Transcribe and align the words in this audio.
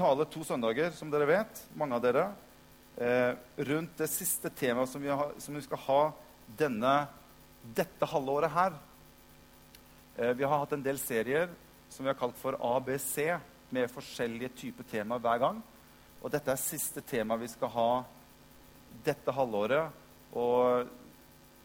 tale 0.00 0.24
to 0.32 0.42
søndager, 0.46 0.92
som 0.96 1.10
dere 1.12 1.28
vet, 1.28 1.62
mange 1.76 1.96
av 1.96 2.04
dere, 2.04 2.26
eh, 2.96 3.32
rundt 3.68 3.98
det 4.00 4.08
siste 4.08 4.50
temaet 4.50 4.88
som 4.88 5.02
vi, 5.02 5.10
har, 5.12 5.34
som 5.38 5.54
vi 5.54 5.64
skal 5.64 5.82
ha 5.86 6.02
denne, 6.58 6.94
dette 7.76 8.08
halvåret 8.08 8.52
her. 8.54 8.78
Eh, 10.16 10.32
vi 10.32 10.46
har 10.46 10.62
hatt 10.62 10.72
en 10.72 10.84
del 10.84 10.98
serier 10.98 11.50
som 11.90 12.06
vi 12.06 12.12
har 12.12 12.18
kalt 12.18 12.38
for 12.40 12.56
ABC, 12.56 13.36
med 13.70 13.90
forskjellige 13.92 14.50
typer 14.58 14.86
temaer 14.90 15.22
hver 15.22 15.38
gang. 15.38 15.60
Og 16.20 16.32
dette 16.32 16.50
er 16.50 16.58
siste 16.58 17.04
tema 17.06 17.36
vi 17.38 17.48
skal 17.52 17.70
ha 17.70 17.90
dette 19.06 19.34
halvåret. 19.36 19.92
Og 20.34 20.88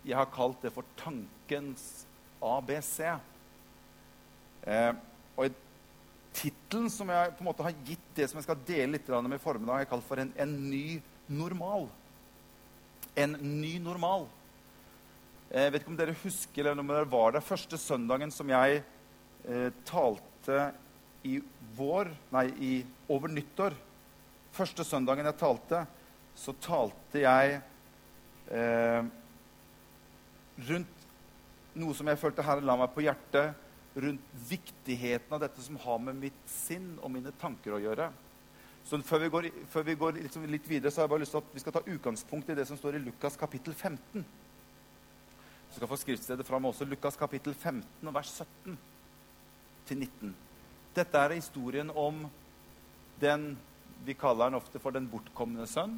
jeg 0.05 0.17
har 0.19 0.29
kalt 0.33 0.61
det 0.61 0.73
for 0.75 0.85
tankens 0.99 2.05
ABC. 2.45 2.99
Eh, 4.69 4.93
og 5.35 5.63
tittelen 6.35 6.89
som 6.91 7.09
jeg 7.11 7.33
på 7.35 7.43
en 7.43 7.49
måte 7.49 7.65
har 7.65 7.75
gitt 7.87 8.07
det 8.17 8.27
som 8.29 8.39
jeg 8.39 8.47
skal 8.47 8.63
dele 8.67 8.95
litt 8.95 9.11
med 9.15 9.37
i 9.37 9.41
formiddag, 9.43 9.83
jeg 9.83 9.91
kalt 9.91 10.07
for 10.07 10.21
en, 10.21 10.33
en, 10.37 10.55
ny 10.69 10.99
normal. 11.31 11.87
En 13.15 13.37
ny 13.39 13.77
normal. 13.79 14.27
Jeg 15.49 15.71
vet 15.71 15.83
ikke 15.83 15.93
om 15.93 15.99
dere 15.99 16.17
husker 16.23 16.65
eller 16.65 16.83
om 16.83 16.91
dere 16.91 17.09
var 17.09 17.35
der 17.35 17.45
første 17.45 17.79
søndagen 17.79 18.33
som 18.33 18.49
jeg 18.51 18.81
eh, 18.81 19.69
talte 19.87 20.69
i 21.25 21.37
vår 21.77 22.11
Nei, 22.35 22.47
i, 22.61 22.73
over 23.11 23.31
nyttår. 23.31 23.75
Første 24.55 24.85
søndagen 24.87 25.27
jeg 25.27 25.39
talte, 25.39 25.85
så 26.35 26.53
talte 26.63 27.23
jeg 27.23 27.59
eh, 28.51 29.07
rundt 30.69 31.05
noe 31.75 31.95
som 31.95 32.07
jeg 32.07 32.19
følte 32.19 32.43
her 32.45 32.63
la 32.63 32.77
meg 32.79 32.91
på 32.95 33.03
hjertet 33.03 33.64
rundt 33.95 34.21
viktigheten 34.49 35.33
av 35.33 35.39
dette 35.39 35.61
som 35.63 35.77
har 35.79 35.99
med 36.03 36.19
mitt 36.19 36.47
sinn 36.51 36.95
og 37.01 37.11
mine 37.13 37.31
tanker 37.39 37.75
å 37.75 37.81
gjøre. 37.81 38.09
Så 38.85 38.99
Før 39.01 39.23
vi 39.23 39.29
går, 39.33 39.45
før 39.71 39.83
vi 39.83 39.95
går 39.97 40.17
liksom 40.19 40.45
litt 40.51 40.67
videre, 40.69 40.91
så 40.91 41.01
har 41.01 41.07
jeg 41.07 41.13
bare 41.15 41.23
lyst 41.23 41.33
til 41.33 41.41
at 41.41 41.53
vi 41.53 41.61
skal 41.63 41.73
ta 41.73 41.81
utgangspunkt 41.89 42.49
i 42.49 42.57
det 42.57 42.67
som 42.69 42.77
står 42.77 42.99
i 42.99 43.05
Lukas 43.05 43.37
kapittel 43.39 43.73
15. 43.73 44.25
Du 45.69 45.77
skal 45.79 45.89
få 45.89 45.97
skriftstedet 45.97 46.45
fram 46.45 46.67
også. 46.69 46.85
Lukas 46.85 47.17
kapittel 47.17 47.55
15 47.55 48.13
vers 48.13 48.29
17 48.29 48.77
til 49.89 49.97
19. 49.97 50.35
Dette 50.95 51.23
er 51.23 51.33
historien 51.35 51.89
om 51.91 52.27
den 53.21 53.55
Vi 54.05 54.13
kaller 54.13 54.51
den 54.51 54.59
ofte 54.59 54.77
for 54.77 54.93
den 54.93 55.07
bortkomne 55.09 55.65
sønn. 55.65 55.95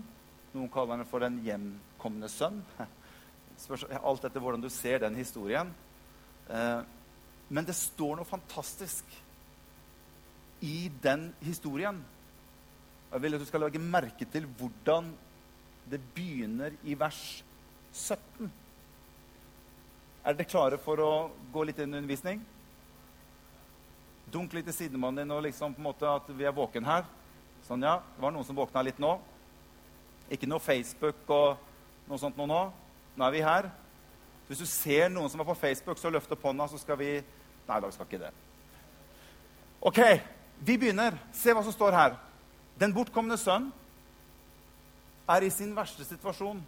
Noen 0.54 0.70
kaller 0.72 1.02
den 1.02 1.08
for 1.10 1.20
den 1.20 1.42
hjemkomne 1.44 2.30
sønn. 2.32 2.62
Alt 4.08 4.24
etter 4.24 4.40
hvordan 4.40 4.64
du 4.64 4.70
ser 4.72 5.02
den 5.04 5.18
historien. 5.18 5.74
Men 7.50 7.68
det 7.68 7.76
står 7.78 8.18
noe 8.20 8.28
fantastisk 8.28 9.08
i 10.66 10.90
den 11.04 11.30
historien. 11.46 12.00
Jeg 13.12 13.24
vil 13.24 13.38
at 13.38 13.44
du 13.44 13.48
skal 13.48 13.64
legge 13.64 13.82
merke 13.82 14.28
til 14.28 14.48
hvordan 14.60 15.14
det 15.88 16.02
begynner 16.16 16.76
i 16.84 16.98
vers 17.00 17.22
17. 17.94 18.52
Er 20.28 20.36
dere 20.36 20.50
klare 20.50 20.80
for 20.82 21.00
å 21.00 21.12
gå 21.54 21.64
litt 21.70 21.80
inn 21.80 21.94
i 21.94 22.02
undervisning? 22.02 22.42
Dunk 24.28 24.52
litt 24.58 24.68
i 24.68 24.76
sidemannen 24.76 25.24
din 25.24 25.32
og 25.32 25.46
liksom 25.46 25.72
på 25.72 25.80
en 25.80 25.88
måte 25.88 26.10
at 26.12 26.28
vi 26.36 26.44
er 26.44 26.56
våken 26.56 26.84
her. 26.84 27.08
Sånn, 27.64 27.86
ja. 27.88 28.02
Det 28.16 28.24
var 28.24 28.34
noen 28.36 28.48
som 28.48 28.58
våkna 28.58 28.84
litt 28.84 29.00
nå. 29.00 29.14
Ikke 30.28 30.50
noe 30.50 30.60
Facebook 30.60 31.24
og 31.32 31.64
noe 32.10 32.20
sånt 32.20 32.36
nå. 32.36 32.44
nå. 32.50 32.60
Nå 33.16 33.28
er 33.28 33.36
vi 33.38 33.46
her. 33.46 33.70
Hvis 34.50 34.64
du 34.64 34.68
ser 34.68 35.08
noen 35.12 35.32
som 35.32 35.40
er 35.44 35.48
på 35.48 35.56
Facebook, 35.60 36.00
så 36.00 36.12
løft 36.12 36.32
opp 36.36 36.44
hånda, 36.44 36.68
så 36.68 36.80
skal 36.80 37.00
vi 37.00 37.12
Nei, 37.68 37.80
dere 37.82 37.92
skal 37.92 38.08
ikke 38.08 38.22
det. 38.22 38.32
OK, 39.88 40.00
vi 40.66 40.78
begynner. 40.80 41.18
Se 41.36 41.54
hva 41.54 41.64
som 41.66 41.76
står 41.76 41.96
her. 41.96 42.16
Den 42.80 42.94
bortkomne 42.96 43.38
sønn 43.40 43.70
er 45.28 45.44
i 45.44 45.52
sin 45.54 45.76
verste 45.76 46.06
situasjon. 46.08 46.62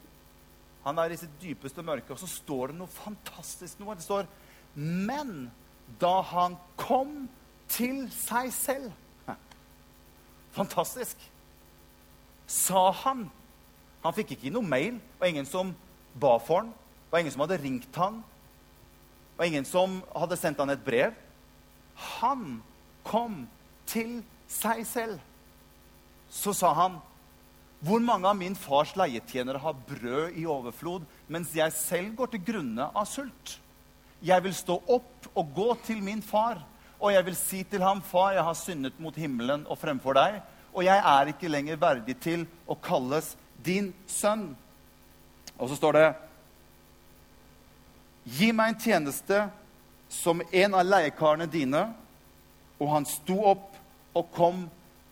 Han 0.84 1.02
er 1.02 1.14
i 1.14 1.20
sitt 1.20 1.34
dypeste 1.42 1.84
mørke. 1.86 2.14
Og 2.14 2.22
så 2.22 2.30
står 2.30 2.72
det 2.72 2.80
noe 2.82 2.92
fantastisk 2.92 3.82
noe. 3.82 3.98
Det 3.98 4.06
står 4.06 4.30
Men 4.76 5.50
da 6.02 6.20
han 6.30 6.58
kom 6.78 7.28
til 7.70 8.08
seg 8.14 8.52
selv 8.54 8.92
Fantastisk. 10.50 11.18
Sa 12.50 12.90
han 13.04 13.28
Han 14.04 14.16
fikk 14.16 14.34
ikke 14.36 14.52
noe 14.54 14.66
mail. 14.66 14.98
Var 15.20 15.32
ingen 15.32 15.48
som 15.48 15.74
ba 16.20 16.38
for 16.42 16.64
han. 16.64 16.74
Var 17.12 17.22
ingen 17.22 17.34
som 17.36 17.44
hadde 17.44 17.60
ringt 17.62 17.96
han 18.00 18.22
var 19.40 19.46
ingen 19.46 19.66
som 19.66 20.02
hadde 20.12 20.36
sendt 20.36 20.60
han 20.60 20.74
et 20.74 20.82
brev. 20.84 21.14
Han 22.20 22.58
kom 23.08 23.46
til 23.88 24.20
seg 24.52 24.84
selv. 24.88 25.20
Så 26.30 26.54
sa 26.54 26.74
han, 26.74 27.00
'Hvor 27.80 28.00
mange 28.04 28.28
av 28.28 28.36
min 28.36 28.56
fars 28.56 28.96
leietjenere 28.96 29.58
har 29.58 29.74
brød 29.88 30.36
i 30.36 30.46
overflod, 30.46 31.06
mens 31.28 31.56
jeg 31.56 31.72
selv 31.72 32.16
går 32.16 32.26
til 32.26 32.44
grunne 32.46 32.92
av 32.96 33.06
sult?' 33.06 33.60
'Jeg 34.22 34.44
vil 34.44 34.54
stå 34.54 34.84
opp 34.88 35.28
og 35.36 35.56
gå 35.56 35.78
til 35.86 36.04
min 36.04 36.22
far, 36.22 36.60
og 37.00 37.14
jeg 37.14 37.26
vil 37.26 37.36
si 37.36 37.64
til 37.64 37.82
ham:" 37.82 38.02
'Far, 38.02 38.34
jeg 38.34 38.44
har 38.44 38.54
syndet 38.54 39.00
mot 39.00 39.16
himmelen 39.16 39.66
og 39.68 39.78
fremfor 39.78 40.14
deg,' 40.14 40.42
'og 40.74 40.84
jeg 40.84 40.98
er 40.98 41.26
ikke 41.26 41.48
lenger 41.48 41.76
verdig 41.76 42.20
til 42.20 42.48
å 42.68 42.76
kalles 42.76 43.38
din 43.66 43.94
sønn.' 44.08 44.56
Og 45.58 45.70
så 45.70 45.76
står 45.76 45.92
det 45.92 46.16
Gi 48.30 48.52
meg 48.54 48.74
en 48.74 48.82
tjeneste 48.82 49.40
som 50.10 50.42
en 50.52 50.76
av 50.76 50.86
leiekarene 50.86 51.48
dine. 51.50 51.88
Og 52.80 52.92
han 52.94 53.08
sto 53.10 53.40
opp 53.52 53.78
og 54.18 54.30
kom 54.36 54.66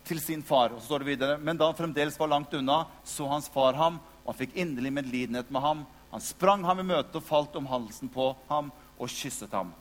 til 0.08 0.20
sin 0.22 0.42
far. 0.42 0.72
Og 0.72 0.80
så 0.80 0.92
står 0.92 1.04
det 1.04 1.10
videre, 1.12 1.38
Men 1.38 1.56
da 1.56 1.66
han 1.68 1.78
fremdeles 1.78 2.18
var 2.18 2.30
langt 2.30 2.54
unna, 2.54 2.86
så 3.04 3.26
hans 3.28 3.48
far 3.48 3.74
ham, 3.74 3.98
og 4.24 4.32
han 4.32 4.38
fikk 4.38 4.56
inderlig 4.56 4.92
medlidenhet 4.92 5.50
med 5.50 5.62
ham. 5.62 5.86
Han 6.10 6.24
sprang 6.24 6.64
ham 6.64 6.80
i 6.80 6.86
møte 6.88 7.18
og 7.18 7.26
falt 7.26 7.56
om 7.56 7.66
halsen 7.68 8.08
på 8.08 8.30
ham 8.48 8.70
og 8.98 9.10
kysset 9.12 9.52
ham. 9.52 9.74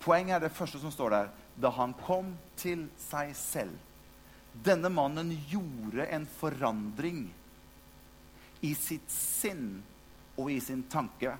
Poenget 0.00 0.36
er 0.36 0.46
det 0.46 0.56
første 0.56 0.80
som 0.80 0.92
står 0.92 1.12
der. 1.12 1.34
Da 1.56 1.72
han 1.72 1.92
kom 2.06 2.34
til 2.56 2.86
seg 3.00 3.34
selv. 3.36 3.74
Denne 4.64 4.88
mannen 4.88 5.34
gjorde 5.50 6.06
en 6.08 6.24
forandring 6.38 7.26
i 8.64 8.72
sitt 8.74 9.10
sinn 9.12 9.82
og 10.36 10.48
i 10.52 10.60
sin 10.64 10.84
tanke 10.88 11.34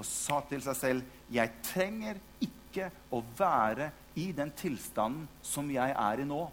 og 0.00 0.06
sa 0.08 0.40
til 0.48 0.62
seg 0.64 0.76
selv, 0.76 1.02
'Jeg 1.30 1.50
trenger 1.62 2.16
ikke 2.40 2.90
å 3.12 3.22
være 3.36 3.90
i 4.16 4.32
den 4.32 4.50
tilstanden 4.50 5.28
som 5.42 5.70
jeg 5.70 5.90
er 5.92 6.20
i 6.20 6.24
nå.' 6.24 6.50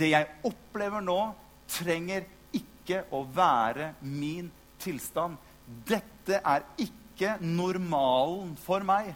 Det 0.00 0.08
jeg 0.08 0.28
opplever 0.48 1.02
nå, 1.04 1.34
trenger 1.68 2.24
ikke 2.56 3.02
å 3.12 3.20
være 3.36 3.92
min 4.00 4.50
tilstand. 4.80 5.36
Dette 5.66 6.40
er 6.40 6.64
ikke 6.80 7.34
normalen 7.44 8.54
for 8.56 8.80
meg. 8.80 9.12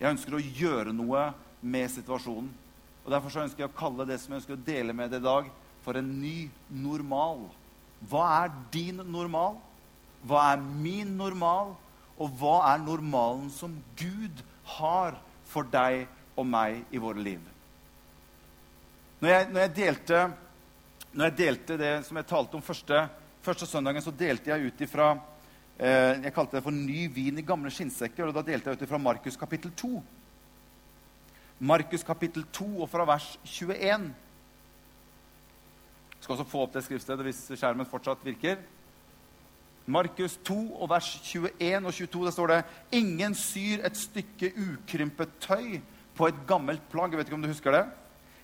Jeg 0.00 0.14
ønsker 0.14 0.38
å 0.38 0.40
gjøre 0.40 0.94
noe 0.96 1.26
med 1.60 1.92
situasjonen. 1.92 2.48
Og 3.04 3.12
Derfor 3.12 3.44
ønsker 3.44 3.66
jeg 3.66 3.70
å 3.70 3.78
kalle 3.78 4.08
det 4.08 4.18
som 4.22 4.32
jeg 4.32 4.40
ønsker 4.40 4.56
å 4.56 4.64
dele 4.66 4.96
med 4.96 5.12
deg 5.12 5.20
i 5.20 5.28
dag, 5.28 5.52
for 5.84 6.00
en 6.00 6.08
ny 6.18 6.48
normal. 6.72 7.44
Hva 8.04 8.26
er 8.44 8.52
din 8.72 9.00
normal? 9.00 9.56
Hva 10.26 10.52
er 10.52 10.62
min 10.62 11.16
normal? 11.16 11.74
Og 12.16 12.32
hva 12.40 12.58
er 12.72 12.82
normalen 12.84 13.48
som 13.52 13.74
Gud 13.98 14.42
har 14.76 15.16
for 15.46 15.68
deg 15.68 16.06
og 16.36 16.48
meg 16.48 16.82
i 16.92 17.00
våre 17.00 17.22
liv? 17.22 17.40
Når 19.20 19.32
jeg, 19.32 19.46
når 19.52 19.62
jeg, 19.62 19.72
delte, 19.76 20.24
når 21.12 21.28
jeg 21.28 21.36
delte, 21.38 21.78
det 21.80 21.94
som 22.04 22.18
jeg 22.20 22.28
talte 22.28 22.58
om 22.58 22.64
første, 22.64 23.06
første 23.44 23.68
søndagen, 23.68 24.04
så 24.04 24.12
delte 24.12 24.52
jeg 24.52 24.68
ut 24.68 24.84
ifra 24.84 25.14
eh, 25.78 26.20
Jeg 26.26 26.34
kalte 26.36 26.58
det 26.58 26.64
for 26.64 26.76
'ny 26.76 27.06
vin 27.12 27.38
i 27.38 27.46
gamle 27.46 27.72
skinnsekker'. 27.72 28.28
og 28.28 28.34
Da 28.34 28.42
delte 28.42 28.70
jeg 28.70 28.76
ut 28.76 28.84
ifra 28.84 28.98
Markus 28.98 29.36
kapittel 29.36 29.72
2. 29.72 30.02
Markus 31.58 32.02
kapittel 32.04 32.44
2 32.52 32.82
og 32.82 32.88
fra 32.90 33.04
vers 33.08 33.38
21 33.44 34.12
skal 36.26 36.40
også 36.40 36.50
få 36.50 36.64
opp 36.64 36.72
det 36.74 36.82
skriftstedet 36.82 37.22
hvis 37.22 37.44
skjermen 37.54 37.86
fortsatt 37.86 38.24
virker. 38.26 38.58
Markus 39.86 40.34
2 40.42 40.56
og 40.74 40.88
vers 40.90 41.12
21 41.22 41.86
og 41.86 41.92
22 41.94 42.24
der 42.26 42.34
står 42.34 42.50
det 42.50 42.56
Ingen 42.98 43.36
syr 43.38 43.84
et 43.86 43.98
stykke 44.00 44.50
ukrympet 44.58 45.36
tøy 45.44 45.76
på 46.18 46.26
et 46.26 46.40
gammelt 46.48 46.82
plagg. 46.90 47.14
Jeg 47.14 47.20
vet 47.20 47.30
ikke 47.30 47.38
om 47.38 47.46
du 47.46 47.52
husker 47.52 47.76
det? 47.76 47.84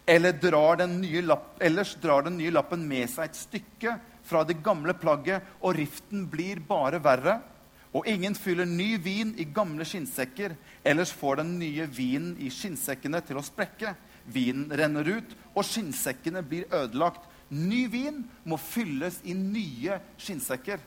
Eller 0.06 0.38
drar 0.38 0.79
lapp, 1.26 1.56
ellers 1.58 1.96
drar 1.99 2.23
den 2.23 2.38
nye 2.38 2.55
lappen 2.55 2.87
med 2.87 3.11
seg 3.11 3.26
et 3.26 3.40
stykke 3.40 3.96
fra 4.23 4.44
det 4.46 4.61
gamle 4.62 4.94
plagget, 4.94 5.43
og 5.62 5.75
riften 5.75 6.28
blir 6.31 6.62
bare 6.62 7.02
verre. 7.02 7.40
Og 7.93 8.06
ingen 8.06 8.35
fyller 8.38 8.64
ny 8.64 8.94
vin 9.02 9.35
i 9.38 9.44
gamle 9.44 9.85
skinnsekker, 9.85 10.55
ellers 10.85 11.11
får 11.11 11.43
den 11.43 11.58
nye 11.58 11.87
vinen 11.90 12.37
i 12.38 12.50
skinnsekkene 12.50 13.20
til 13.26 13.43
å 13.43 13.44
sprekke. 13.46 13.96
Vinen 14.31 14.70
renner 14.70 15.19
ut, 15.19 15.37
og 15.55 15.67
skinnsekkene 15.67 16.46
blir 16.46 16.70
ødelagt. 16.70 17.26
Ny 17.52 17.82
vin 17.93 18.22
må 18.49 18.56
fylles 18.56 19.20
i 19.28 19.34
nye 19.37 19.99
skinnsekker. 20.16 20.81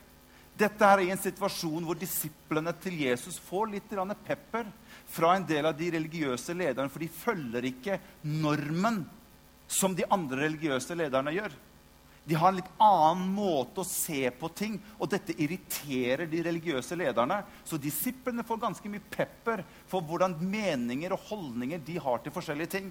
Dette 0.55 0.87
er 0.87 1.03
i 1.03 1.11
en 1.11 1.19
situasjon 1.19 1.83
hvor 1.83 1.97
disiplene 1.99 2.71
til 2.79 2.95
Jesus 3.03 3.37
får 3.43 3.73
litt 3.73 3.91
pepper 4.25 4.69
fra 5.11 5.35
en 5.35 5.45
del 5.45 5.67
av 5.67 5.75
de 5.77 5.91
religiøse 5.91 6.55
lederne, 6.55 6.89
for 6.89 7.03
de 7.03 7.09
følger 7.11 7.67
ikke 7.69 7.99
normen 8.23 9.03
som 9.67 9.93
de 9.95 10.07
andre 10.09 10.45
religiøse 10.47 10.95
lederne 10.95 11.35
gjør. 11.35 11.51
De 12.25 12.33
har 12.33 12.49
en 12.49 12.57
litt 12.57 12.71
annen 12.81 13.27
måte 13.35 13.83
å 13.83 13.85
se 13.85 14.31
på 14.33 14.49
ting, 14.57 14.79
og 14.97 15.11
dette 15.11 15.35
irriterer 15.37 16.25
de 16.25 16.41
religiøse 16.47 16.97
lederne. 16.97 17.43
Så 17.67 17.77
disiplene 17.77 18.45
får 18.47 18.63
ganske 18.63 18.89
mye 18.89 19.03
pepper 19.13 19.61
for 19.91 20.01
hvordan 20.01 20.33
meninger 20.39 21.13
og 21.13 21.27
holdninger 21.29 21.83
de 21.85 21.99
har 22.01 22.23
til 22.23 22.33
forskjellige 22.33 22.73
ting. 22.79 22.89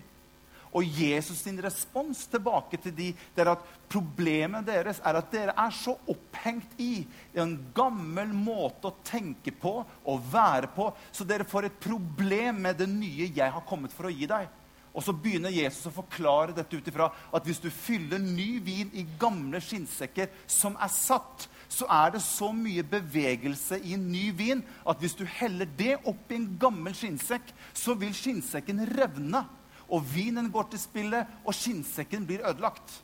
Og 0.74 0.88
Jesus 0.98 1.44
sin 1.44 1.60
respons 1.62 2.24
tilbake 2.30 2.80
til 2.82 2.94
de, 2.96 3.12
det 3.14 3.44
er 3.44 3.52
at 3.52 3.68
problemet 3.90 4.66
deres 4.66 4.98
er 5.06 5.20
at 5.20 5.30
dere 5.30 5.54
er 5.54 5.76
så 5.76 5.94
opphengt 6.10 6.74
i 6.82 7.04
en 7.38 7.54
gammel 7.76 8.32
måte 8.34 8.90
å 8.90 8.98
tenke 9.06 9.54
på 9.54 9.76
og 9.84 10.26
være 10.32 10.72
på, 10.74 10.88
så 11.14 11.26
dere 11.28 11.46
får 11.46 11.68
et 11.68 11.80
problem 11.86 12.64
med 12.66 12.82
det 12.82 12.90
nye 12.90 13.30
jeg 13.30 13.54
har 13.54 13.66
kommet 13.68 13.94
for 13.94 14.10
å 14.10 14.14
gi 14.14 14.26
deg. 14.30 14.50
Og 14.94 15.02
så 15.02 15.14
begynner 15.14 15.50
Jesus 15.50 15.88
å 15.90 15.94
forklare 15.96 16.54
dette 16.54 16.78
ut 16.78 16.88
ifra 16.90 17.08
at 17.34 17.46
hvis 17.46 17.58
du 17.62 17.66
fyller 17.70 18.20
ny 18.22 18.60
vin 18.62 18.92
i 18.94 19.02
gamle 19.18 19.58
skinnsekker 19.62 20.30
som 20.46 20.76
er 20.78 20.92
satt, 20.92 21.48
så 21.66 21.88
er 21.90 22.14
det 22.14 22.22
så 22.22 22.52
mye 22.54 22.84
bevegelse 22.86 23.80
i 23.82 23.98
ny 23.98 24.28
vin 24.38 24.62
at 24.86 25.02
hvis 25.02 25.16
du 25.18 25.24
heller 25.26 25.66
det 25.78 25.96
oppi 26.06 26.38
en 26.38 26.52
gammel 26.62 26.94
skinnsekk, 26.94 27.50
så 27.74 27.96
vil 27.98 28.14
skinnsekken 28.14 28.84
revne 28.94 29.42
og 29.88 30.06
vinen 30.14 30.50
går 30.52 30.70
til 30.72 30.82
spillet, 30.82 31.26
og 31.44 31.56
skinnsekken 31.56 32.26
blir 32.28 32.44
ødelagt. 32.46 33.02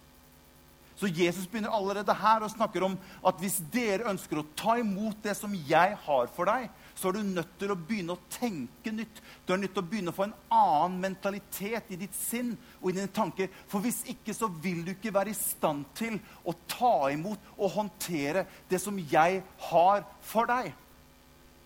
Så 1.01 1.09
Jesus 1.09 1.47
begynner 1.49 1.73
allerede 1.73 2.13
her 2.13 2.43
og 2.45 2.51
snakker 2.53 2.85
om 2.85 2.99
at 3.27 3.39
hvis 3.41 3.63
dere 3.73 4.11
ønsker 4.11 4.37
å 4.37 4.49
ta 4.57 4.75
imot 4.77 5.23
det 5.25 5.33
som 5.39 5.55
jeg 5.55 5.95
har 6.05 6.27
for 6.35 6.51
deg, 6.51 6.67
så 6.93 7.09
er 7.09 7.17
du 7.17 7.31
nødt 7.31 7.55
til 7.57 7.73
å 7.73 7.77
begynne 7.79 8.13
å 8.13 8.21
tenke 8.35 8.93
nytt. 8.93 9.23
Du 9.47 9.55
er 9.55 9.63
nødt 9.63 9.73
til 9.73 9.81
å 9.81 9.89
begynne 9.89 10.13
å 10.13 10.17
få 10.19 10.27
en 10.27 10.37
annen 10.53 10.99
mentalitet 11.07 11.89
i 11.89 11.97
ditt 12.03 12.19
sinn 12.19 12.53
og 12.83 12.91
i 12.91 12.99
dine 12.99 13.09
tanker. 13.17 13.49
For 13.71 13.81
hvis 13.81 14.03
ikke 14.13 14.37
så 14.37 14.51
vil 14.61 14.83
du 14.85 14.93
ikke 14.93 15.15
være 15.17 15.33
i 15.33 15.39
stand 15.39 15.89
til 15.97 16.19
å 16.45 16.53
ta 16.69 16.95
imot 17.15 17.49
og 17.57 17.73
håndtere 17.79 18.45
det 18.69 18.83
som 18.85 19.01
jeg 19.01 19.41
har 19.71 20.05
for 20.21 20.53
deg. 20.53 20.75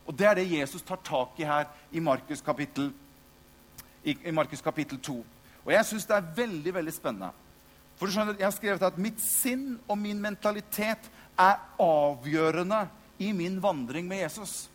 Og 0.06 0.14
det 0.14 0.31
er 0.31 0.38
det 0.38 0.50
Jesus 0.52 0.87
tar 0.87 1.02
tak 1.02 1.40
i 1.43 1.49
her 1.49 1.66
i 1.90 2.02
Markus 2.05 2.44
kapittel 2.44 2.93
1 2.93 3.03
i, 4.04 4.16
i 4.28 4.32
Markus 4.32 4.62
kapittel 4.62 5.00
2. 5.00 5.16
Og 5.64 5.72
jeg 5.72 5.88
syns 5.88 6.06
det 6.08 6.16
er 6.16 6.30
veldig 6.36 6.74
veldig 6.74 6.94
spennende. 6.94 7.30
For 7.96 8.06
du 8.06 8.14
skjønner, 8.14 8.36
Jeg 8.38 8.46
har 8.46 8.56
skrevet 8.56 8.82
at 8.82 8.98
mitt 8.98 9.20
sinn 9.22 9.78
og 9.88 9.98
min 9.98 10.20
mentalitet 10.20 11.10
er 11.38 11.60
avgjørende 11.80 12.84
i 13.22 13.32
min 13.32 13.60
vandring 13.62 14.08
med 14.08 14.24
Jesus. 14.24 14.68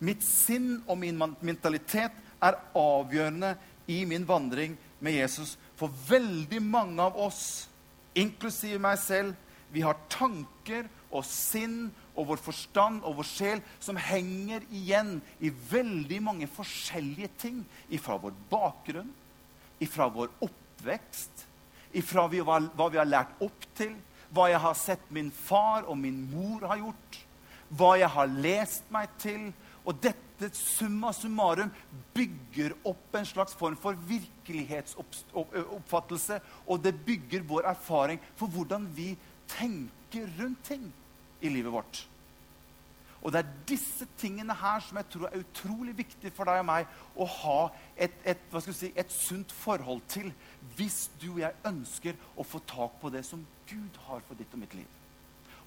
Mitt 0.00 0.24
sinn 0.24 0.80
og 0.88 0.98
min 0.98 1.18
mentalitet 1.40 2.12
er 2.42 2.58
avgjørende 2.74 3.54
i 3.90 4.04
min 4.04 4.26
vandring 4.26 4.76
med 5.00 5.16
Jesus. 5.20 5.56
For 5.76 5.92
veldig 6.08 6.60
mange 6.62 7.02
av 7.02 7.16
oss, 7.20 7.68
inklusive 8.14 8.80
meg 8.82 8.98
selv, 9.00 9.34
vi 9.70 9.84
har 9.86 9.98
tanker 10.10 10.88
og 11.10 11.24
sinn 11.26 11.90
og 12.18 12.26
vår 12.30 12.38
forstand 12.42 13.04
og 13.06 13.16
vår 13.20 13.28
sjel 13.28 13.60
som 13.82 13.98
henger 14.00 14.64
igjen 14.74 15.20
i 15.40 15.50
veldig 15.70 16.20
mange 16.24 16.46
forskjellige 16.50 17.28
ting. 17.40 17.66
Ifra 17.92 18.18
vår 18.20 18.32
bakgrunn, 18.50 19.10
ifra 19.80 20.08
vår 20.12 20.28
oppvekst, 20.44 21.46
ifra 21.96 22.28
hva, 22.30 22.60
hva 22.74 22.88
vi 22.90 22.98
har 23.00 23.06
lært 23.08 23.42
opp 23.42 23.66
til, 23.78 23.94
hva 24.30 24.48
jeg 24.50 24.60
har 24.62 24.74
sett 24.78 25.10
min 25.10 25.30
far 25.34 25.84
og 25.90 25.98
min 25.98 26.30
mor 26.30 26.60
har 26.70 26.78
gjort, 26.82 27.26
hva 27.70 27.98
jeg 27.98 28.10
har 28.14 28.26
lest 28.46 28.84
meg 28.92 29.08
til. 29.22 29.52
Og 29.88 29.94
dette 30.02 30.50
summa 30.54 31.12
summarum 31.16 31.70
bygger 32.14 32.70
opp 32.86 33.14
en 33.16 33.26
slags 33.26 33.54
form 33.56 33.76
for 33.80 33.94
virkelighetsoppfattelse. 34.10 36.40
Og 36.68 36.82
det 36.84 37.04
bygger 37.06 37.42
vår 37.48 37.62
erfaring 37.72 38.18
for 38.36 38.46
hvordan 38.52 38.82
vi 38.94 39.16
tenker 39.50 40.24
rundt 40.38 40.64
ting 40.68 40.92
i 41.40 41.52
livet 41.52 41.72
vårt. 41.72 42.04
Og 43.20 43.32
det 43.32 43.42
er 43.42 43.56
disse 43.68 44.06
tingene 44.20 44.54
her 44.56 44.80
som 44.84 44.96
jeg 44.96 45.08
tror 45.12 45.26
er 45.28 45.42
utrolig 45.42 45.92
viktig 45.98 46.32
for 46.32 46.48
deg 46.48 46.62
og 46.62 46.68
meg 46.70 46.94
å 47.20 47.26
ha 47.28 47.58
et, 48.00 48.14
et, 48.24 48.46
si, 48.72 48.92
et 48.96 49.12
sunt 49.12 49.52
forhold 49.52 50.00
til 50.08 50.30
hvis 50.78 51.10
du 51.20 51.34
og 51.34 51.42
jeg 51.42 51.68
ønsker 51.68 52.16
å 52.40 52.46
få 52.46 52.62
tak 52.68 52.96
på 53.02 53.12
det 53.12 53.26
som 53.28 53.44
Gud 53.68 54.00
har 54.06 54.24
for 54.24 54.40
ditt 54.40 54.56
og 54.56 54.62
mitt 54.62 54.76
liv. 54.78 54.88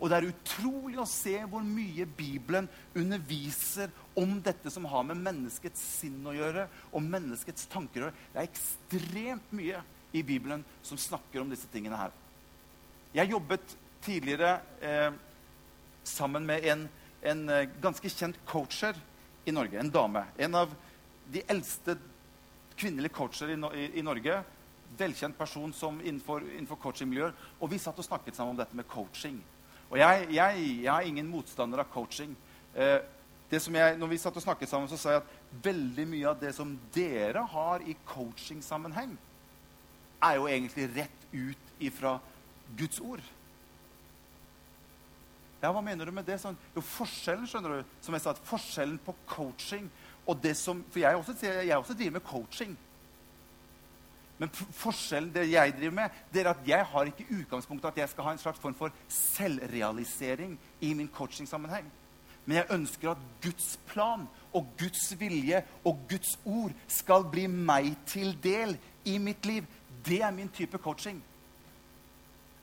Og 0.01 0.09
det 0.09 0.17
er 0.17 0.31
utrolig 0.31 0.97
å 0.99 1.07
se 1.07 1.35
hvor 1.47 1.61
mye 1.63 2.07
Bibelen 2.09 2.65
underviser 2.97 3.93
om 4.19 4.39
dette 4.43 4.71
som 4.73 4.87
har 4.89 5.05
med 5.07 5.21
menneskets 5.21 5.83
sinn 6.01 6.25
å 6.27 6.33
gjøre, 6.35 6.65
og 6.91 7.05
menneskets 7.05 7.69
tanker 7.71 8.01
å 8.01 8.07
gjøre. 8.07 8.23
Det 8.33 8.41
er 8.41 8.49
ekstremt 8.49 9.53
mye 9.55 9.83
i 10.13 10.25
Bibelen 10.25 10.65
som 10.83 10.99
snakker 10.99 11.43
om 11.43 11.53
disse 11.53 11.69
tingene 11.71 12.01
her. 12.01 12.11
Jeg 13.13 13.31
jobbet 13.31 13.77
tidligere 14.03 14.57
eh, 14.81 15.13
sammen 16.03 16.45
med 16.45 16.65
en, 16.65 16.87
en 17.21 17.43
eh, 17.49 17.69
ganske 17.81 18.09
kjent 18.09 18.39
coacher 18.49 18.97
i 19.45 19.53
Norge. 19.55 19.79
En 19.79 19.91
dame. 19.91 20.25
En 20.37 20.55
av 20.55 20.73
de 21.31 21.43
eldste 21.47 21.97
kvinnelige 22.75 23.15
coacher 23.15 23.53
i, 23.53 23.57
i, 23.79 23.87
i 23.99 24.05
Norge. 24.05 24.41
Velkjent 24.97 25.37
person 25.37 25.73
som 25.73 25.99
innenfor, 26.03 26.45
innenfor 26.53 26.79
coachingmiljøer. 26.83 27.33
Og 27.59 27.71
vi 27.71 27.81
satt 27.81 27.99
og 27.99 28.07
snakket 28.07 28.37
sammen 28.37 28.55
om 28.55 28.61
dette 28.61 28.77
med 28.77 28.87
coaching. 28.89 29.39
Og 29.89 29.99
jeg, 30.01 30.27
jeg, 30.33 30.63
jeg 30.83 30.93
er 30.93 31.09
ingen 31.09 31.29
motstander 31.29 31.83
av 31.83 31.91
coaching. 31.93 32.35
Eh, 32.73 32.99
jeg, 33.53 33.97
når 33.99 34.09
vi 34.09 34.17
satt 34.17 34.37
og 34.39 34.41
snakket 34.41 34.71
sammen, 34.71 34.89
så 34.89 34.97
sa 34.97 35.11
jeg 35.13 35.21
at 35.21 35.59
veldig 35.65 36.07
mye 36.09 36.29
av 36.31 36.39
det 36.41 36.55
som 36.57 36.71
dere 36.95 37.43
har 37.51 37.83
i 37.85 37.93
coachingsammenheng, 38.09 39.13
er 40.23 40.39
jo 40.39 40.47
egentlig 40.47 40.87
rett 40.95 41.27
ut 41.33 41.83
ifra 41.83 42.15
Guds 42.79 43.01
ord. 43.03 43.21
Ja, 45.63 45.71
hva 45.71 45.79
mener 45.79 46.05
du 46.05 46.11
med 46.11 46.27
det? 46.27 46.35
Sånn, 46.41 46.57
jo, 46.75 46.81
forskjellen, 46.83 47.47
skjønner 47.47 47.77
du, 47.79 47.91
som 48.03 48.15
jeg 48.17 48.23
sa, 48.25 48.33
forskjellen 48.49 48.97
på 49.05 49.15
coaching 49.31 49.87
og 50.27 50.39
det 50.43 50.53
som 50.59 50.81
For 50.91 51.03
jeg 51.03 51.19
også, 51.19 51.35
jeg 51.43 51.77
også 51.77 51.95
driver 51.95 52.17
med 52.17 52.27
coaching. 52.27 52.75
Men 54.39 54.51
forskjellen 54.51 55.31
det 55.31 55.45
jeg 55.51 55.75
driver 55.77 55.95
med, 55.95 56.21
det 56.33 56.43
er 56.43 56.51
at 56.51 56.67
jeg 56.67 56.85
har 56.91 57.07
ikke 57.07 57.27
utgangspunktet 57.31 57.91
at 57.93 57.99
jeg 58.01 58.11
skal 58.11 58.27
ha 58.27 58.35
en 58.35 58.41
slags 58.41 58.59
form 58.59 58.75
for 58.75 58.91
selvrealisering 59.07 60.57
i 60.81 60.93
min 60.93 61.07
coachingsammenheng. 61.07 61.87
Men 62.45 62.57
jeg 62.57 62.71
ønsker 62.75 63.13
at 63.13 63.27
Guds 63.43 63.77
plan 63.87 64.25
og 64.51 64.67
Guds 64.79 65.13
vilje 65.19 65.63
og 65.85 66.01
Guds 66.09 66.35
ord 66.43 66.73
skal 66.91 67.23
bli 67.31 67.45
meg 67.47 67.93
til 68.09 68.35
del 68.43 68.75
i 69.07 69.15
mitt 69.17 69.45
liv. 69.47 69.63
Det 70.03 70.19
er 70.23 70.35
min 70.35 70.51
type 70.51 70.77
coaching. 70.77 71.23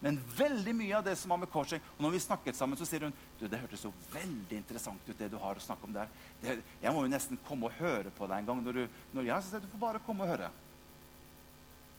Men 0.00 0.16
veldig 0.36 0.72
mye 0.76 0.96
av 0.96 1.04
det 1.04 1.12
som 1.20 1.32
har 1.34 1.42
med 1.42 1.50
coaching 1.52 1.80
Og 1.92 1.98
når 2.00 2.14
vi 2.14 2.22
snakket 2.24 2.56
sammen, 2.56 2.78
så 2.80 2.86
sier 2.88 3.04
hun 3.04 3.12
du, 3.36 3.44
det 3.44 3.58
hørtes 3.60 3.82
så 3.84 3.90
veldig 4.14 4.56
interessant 4.56 5.04
ut, 5.04 5.16
det 5.18 5.28
du 5.32 5.36
har 5.40 5.56
å 5.56 5.64
snakke 5.64 5.84
om 5.88 5.92
der. 5.92 6.08
Det, 6.40 6.56
jeg 6.80 6.94
må 6.96 7.04
jo 7.04 7.12
nesten 7.12 7.40
komme 7.46 7.68
og 7.68 7.76
høre 7.80 8.12
på 8.16 8.28
deg 8.28 8.40
en 8.40 8.50
gang. 8.50 8.62
Når 8.64 8.78
du, 8.78 8.98
når 9.16 9.28
jeg, 9.28 9.46
sier 9.46 9.64
du 9.64 9.68
får 9.74 9.82
bare 9.84 10.02
komme 10.06 10.24
og 10.24 10.32
høre. 10.32 10.50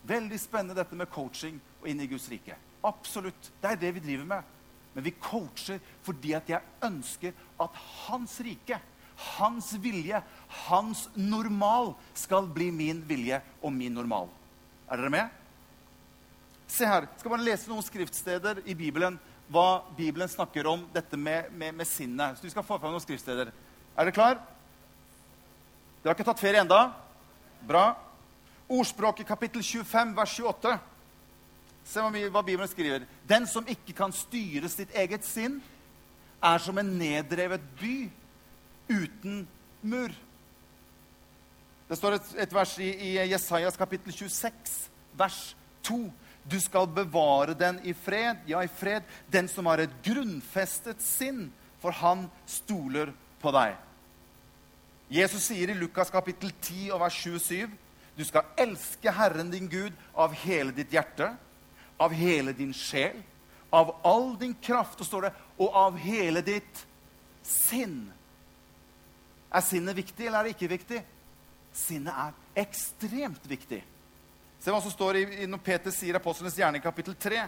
Veldig 0.10 0.40
spennende 0.42 0.78
dette 0.78 0.98
med 0.98 1.10
coaching 1.14 1.60
og 1.82 1.90
inn 1.90 2.02
i 2.02 2.10
Guds 2.10 2.26
rike. 2.34 2.58
Absolutt. 2.86 3.52
Det 3.62 3.70
er 3.70 3.82
det 3.82 3.94
vi 3.98 4.06
driver 4.06 4.30
med. 4.34 4.56
Men 4.96 5.06
vi 5.06 5.14
coacher 5.22 5.82
fordi 6.06 6.34
at 6.36 6.50
jeg 6.50 6.74
ønsker 6.84 7.36
at 7.62 7.78
hans 8.08 8.40
rike, 8.44 8.80
hans 9.38 9.76
vilje, 9.82 10.22
hans 10.66 11.06
normal 11.16 11.94
skal 12.18 12.50
bli 12.50 12.72
min 12.74 13.04
vilje 13.08 13.40
og 13.62 13.74
min 13.76 13.94
normal. 13.94 14.30
Er 14.90 15.00
dere 15.00 15.14
med? 15.14 15.41
Se 16.72 16.88
her. 16.88 17.04
Jeg 17.04 17.20
skal 17.20 17.34
bare 17.34 17.44
lese 17.44 17.68
noen 17.68 17.84
skriftsteder 17.84 18.62
i 18.64 18.76
Bibelen 18.78 19.18
hva 19.52 19.82
Bibelen 19.98 20.30
snakker 20.32 20.68
om 20.72 20.86
dette 20.94 21.18
med, 21.20 21.50
med, 21.52 21.76
med 21.76 21.88
sinnet. 21.88 22.38
Så 22.38 22.46
vi 22.46 22.52
skal 22.54 22.64
få 22.64 22.78
fram 22.80 22.94
noen 22.94 23.04
skriftsteder. 23.04 23.52
Er 23.52 24.08
dere 24.08 24.16
klar? 24.16 24.40
Dere 26.00 26.14
har 26.14 26.16
ikke 26.16 26.30
tatt 26.30 26.40
ferie 26.40 26.62
enda? 26.64 26.86
Bra. 27.68 27.90
Ordspråket 28.72 29.28
kapittel 29.28 29.64
25, 29.68 30.16
vers 30.16 30.38
28. 30.40 30.78
Se 31.92 32.06
hva 32.06 32.46
Bibelen 32.46 32.72
skriver. 32.72 33.04
Den 33.28 33.50
som 33.50 33.68
ikke 33.68 33.98
kan 33.98 34.16
styre 34.16 34.72
sitt 34.72 34.96
eget 34.96 35.28
sinn, 35.28 35.60
er 36.42 36.64
som 36.64 36.80
en 36.80 36.96
nedrevet 36.98 37.62
by 37.82 37.96
uten 38.90 39.44
mur. 39.84 40.16
Det 41.92 42.00
står 42.00 42.16
et, 42.16 42.34
et 42.48 42.54
vers 42.56 42.78
i, 42.80 42.90
i 43.12 43.12
Jesajas 43.34 43.78
kapittel 43.78 44.16
26, 44.16 44.78
vers 45.20 45.42
2. 45.84 46.00
Du 46.44 46.58
skal 46.62 46.88
bevare 46.90 47.54
den 47.58 47.80
i 47.86 47.94
fred, 47.94 48.42
ja, 48.50 48.64
i 48.64 48.72
fred, 48.72 49.06
den 49.30 49.48
som 49.50 49.70
har 49.70 49.84
et 49.84 49.94
grunnfestet 50.04 51.02
sinn, 51.04 51.50
for 51.82 51.94
han 52.02 52.28
stoler 52.50 53.14
på 53.42 53.54
deg. 53.54 53.78
Jesus 55.12 55.50
sier 55.50 55.70
i 55.70 55.78
Lukas 55.78 56.10
kapittel 56.14 56.54
10 56.62 56.92
og 56.96 57.02
vers 57.04 57.18
27 57.20 57.72
du 58.18 58.26
skal 58.28 58.50
elske 58.60 59.12
Herren 59.16 59.52
din 59.52 59.70
Gud 59.72 59.96
av 60.14 60.34
hele 60.44 60.74
ditt 60.76 60.92
hjerte, 60.94 61.32
av 61.98 62.14
hele 62.16 62.54
din 62.54 62.74
sjel, 62.76 63.22
av 63.72 63.96
all 64.06 64.36
din 64.40 64.54
kraft. 64.62 65.00
Og 65.00 65.08
står 65.08 65.28
det, 65.28 65.32
og 65.58 65.78
av 65.78 66.00
hele 66.02 66.44
ditt 66.46 66.84
sinn. 67.48 68.04
Er 69.52 69.64
sinnet 69.66 69.98
viktig, 69.98 70.28
eller 70.28 70.42
er 70.42 70.50
det 70.50 70.56
ikke 70.58 70.74
viktig? 70.76 71.02
Sinnet 71.76 72.14
er 72.28 72.66
ekstremt 72.66 73.48
viktig. 73.48 73.82
Se 74.62 74.70
hva 74.70 74.82
som 74.82 74.94
står 74.94 75.18
i, 75.18 75.24
i 75.44 75.50
når 75.50 75.62
Peter 75.66 75.94
sier 75.94 76.20
apostlenes 76.20 76.58
hjerne 76.60 76.78
i 76.78 76.84
kapittel 76.84 77.16
3. 77.18 77.46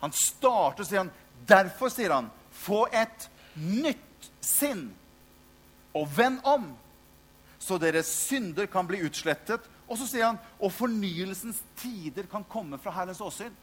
Han 0.00 0.14
starter 0.16 0.86
sier 0.86 1.04
han, 1.04 1.12
Derfor, 1.46 1.88
sier 1.88 2.12
han, 2.12 2.28
få 2.52 2.84
et 2.92 3.30
nytt 3.56 4.28
sinn 4.44 4.90
og 5.96 6.10
vend 6.12 6.42
om, 6.44 6.66
så 7.58 7.78
deres 7.80 8.10
synder 8.26 8.68
kan 8.70 8.86
bli 8.88 9.00
utslettet. 9.06 9.64
Og 9.90 9.98
så 9.98 10.06
sier 10.06 10.28
han, 10.28 10.38
og 10.60 10.70
fornyelsens 10.74 11.62
tider 11.80 12.28
kan 12.30 12.44
komme 12.46 12.78
fra 12.78 12.92
Herrens 12.94 13.22
åsyn. 13.24 13.54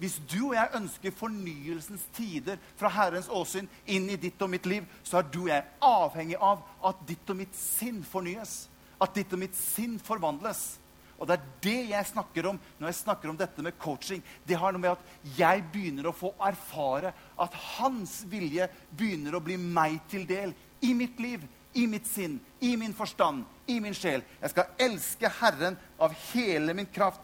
Hvis 0.00 0.16
du 0.32 0.38
og 0.48 0.54
jeg 0.56 0.72
ønsker 0.78 1.12
fornyelsens 1.12 2.06
tider 2.16 2.56
fra 2.80 2.88
Herrens 2.94 3.28
åsyn 3.28 3.68
inn 3.84 4.08
i 4.08 4.16
ditt 4.18 4.40
og 4.40 4.48
mitt 4.50 4.66
liv, 4.66 4.86
så 5.04 5.20
er 5.20 5.28
du 5.28 5.42
og 5.44 5.52
jeg 5.52 5.66
avhengig 5.84 6.38
av 6.40 6.64
at 6.88 7.02
ditt 7.06 7.30
og 7.30 7.36
mitt 7.42 7.58
sinn 7.58 8.00
fornyes. 8.08 8.62
At 8.96 9.12
ditt 9.14 9.32
og 9.36 9.42
mitt 9.44 9.58
sinn 9.60 9.98
forvandles. 10.00 10.79
Og 11.20 11.28
det 11.28 11.36
er 11.36 11.48
det 11.66 11.78
jeg 11.90 12.08
snakker 12.08 12.46
om 12.48 12.58
når 12.78 12.88
jeg 12.88 12.98
snakker 13.02 13.30
om 13.30 13.36
dette 13.38 13.62
med 13.62 13.76
coaching. 13.78 14.22
Det 14.48 14.56
har 14.56 14.72
noe 14.72 14.80
med 14.80 14.94
at 14.94 15.34
jeg 15.36 15.64
begynner 15.72 16.08
å 16.08 16.16
få 16.16 16.32
erfare 16.40 17.12
at 17.36 17.56
hans 17.76 18.22
vilje 18.30 18.70
begynner 18.96 19.36
å 19.36 19.42
bli 19.44 19.58
meg 19.60 19.98
til 20.08 20.24
del 20.28 20.54
i 20.80 20.94
mitt 20.96 21.20
liv, 21.20 21.44
i 21.76 21.84
mitt 21.86 22.08
sinn, 22.08 22.38
i 22.64 22.72
min 22.80 22.94
forstand, 22.96 23.44
i 23.68 23.76
min 23.84 23.94
sjel. 23.94 24.24
Jeg 24.40 24.54
skal 24.54 24.72
elske 24.80 25.32
Herren 25.42 25.76
av 26.00 26.16
hele 26.30 26.74
min 26.74 26.88
kraft. 26.88 27.20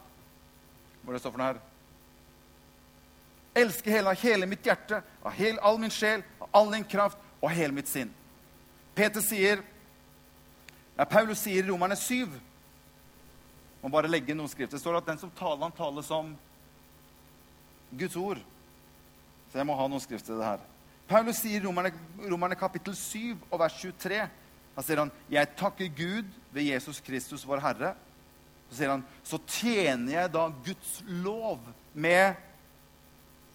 Hva 1.00 1.14
er 1.14 1.16
det 1.16 1.22
står 1.24 1.32
for 1.32 1.40
noe 1.40 1.48
her? 1.54 1.62
Elske 3.56 3.88
hele, 3.94 4.12
av 4.12 4.20
hele 4.20 4.48
mitt 4.50 4.68
hjerte, 4.68 5.00
av 5.24 5.32
hel, 5.38 5.56
all 5.64 5.80
min 5.80 5.94
sjel, 5.94 6.20
av 6.44 6.52
all 6.60 6.68
din 6.74 6.84
kraft 6.84 7.16
og 7.40 7.48
hele 7.56 7.72
mitt 7.72 7.88
sinn. 7.88 8.12
Peter 8.96 9.24
sier, 9.24 9.64
ja, 10.96 11.08
Paulus 11.08 11.40
sier 11.40 11.64
i 11.64 11.68
Romerne 11.70 11.96
7 11.96 12.28
Må 13.82 13.90
bare 13.92 14.10
legge 14.10 14.34
noen 14.34 14.50
skrift. 14.50 14.72
Det 14.72 14.80
står 14.80 14.98
at 15.00 15.08
den 15.08 15.20
som 15.20 15.32
taler, 15.36 15.62
han 15.66 15.76
taler 15.76 16.04
som 16.06 16.32
Guds 17.96 18.16
ord. 18.16 18.40
Så 19.50 19.60
jeg 19.60 19.68
må 19.68 19.76
ha 19.78 19.86
noen 19.88 20.02
skrift 20.02 20.26
til 20.28 20.40
det 20.40 20.48
her. 20.48 20.64
Paulus 21.06 21.38
sier 21.38 21.60
i 21.60 21.64
Romerne, 21.64 21.92
Romerne 22.26 22.58
kapittel 22.58 22.96
7 22.98 23.36
og 23.50 23.60
vers 23.62 23.76
23 23.78 24.24
Da 24.76 24.82
sier 24.84 24.98
han, 25.00 25.10
'Jeg 25.30 25.56
takker 25.56 25.88
Gud 25.88 26.26
ved 26.52 26.62
Jesus 26.62 27.00
Kristus, 27.00 27.46
vår 27.46 27.62
Herre.' 27.64 27.94
Så 28.68 28.76
sier 28.76 28.90
han, 28.90 29.04
'Så 29.24 29.38
tjener 29.46 30.12
jeg 30.12 30.32
da 30.32 30.48
Guds 30.48 31.02
lov 31.06 31.60
med 31.94 32.34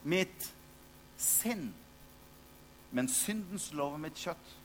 mitt 0.03 0.51
sinn, 1.17 1.73
men 2.91 3.07
syndens 3.07 3.69
lov 3.73 3.93
er 3.93 3.97
mitt 3.97 4.17
kjøtt. 4.17 4.57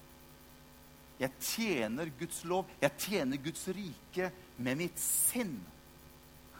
Jeg 1.20 1.30
tjener 1.40 2.10
Guds 2.18 2.44
lov, 2.44 2.66
jeg 2.80 2.96
tjener 2.98 3.36
Guds 3.36 3.68
rike 3.68 4.30
med 4.58 4.78
mitt 4.80 5.00
sinn. 5.00 5.58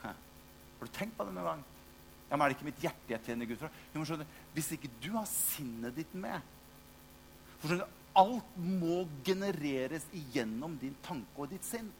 Har 0.03 0.85
du 0.85 0.93
tenkt 0.93 1.17
på 1.17 1.25
det 1.25 1.33
noen 1.33 1.51
gang? 1.51 1.63
Ja, 2.27 2.35
men 2.35 2.43
Er 2.45 2.51
det 2.51 2.57
ikke 2.57 2.69
mitt 2.69 2.83
hjerte 2.83 3.13
jeg 3.13 3.23
tjener 3.25 3.47
Gud 3.49 3.59
fra? 3.61 3.69
Jo, 3.93 3.99
men 3.99 4.05
skjønner, 4.09 4.27
Hvis 4.53 4.71
ikke 4.75 4.91
du 5.01 5.11
har 5.15 5.25
sinnet 5.25 5.95
ditt 5.95 6.13
med 6.13 6.41
for 7.57 7.71
skjønner, 7.71 7.93
Alt 8.17 8.55
må 8.57 9.03
genereres 9.25 10.07
igjennom 10.15 10.73
din 10.81 10.95
tanke 11.05 11.37
og 11.37 11.51
ditt 11.51 11.65
sinn. 11.65 11.91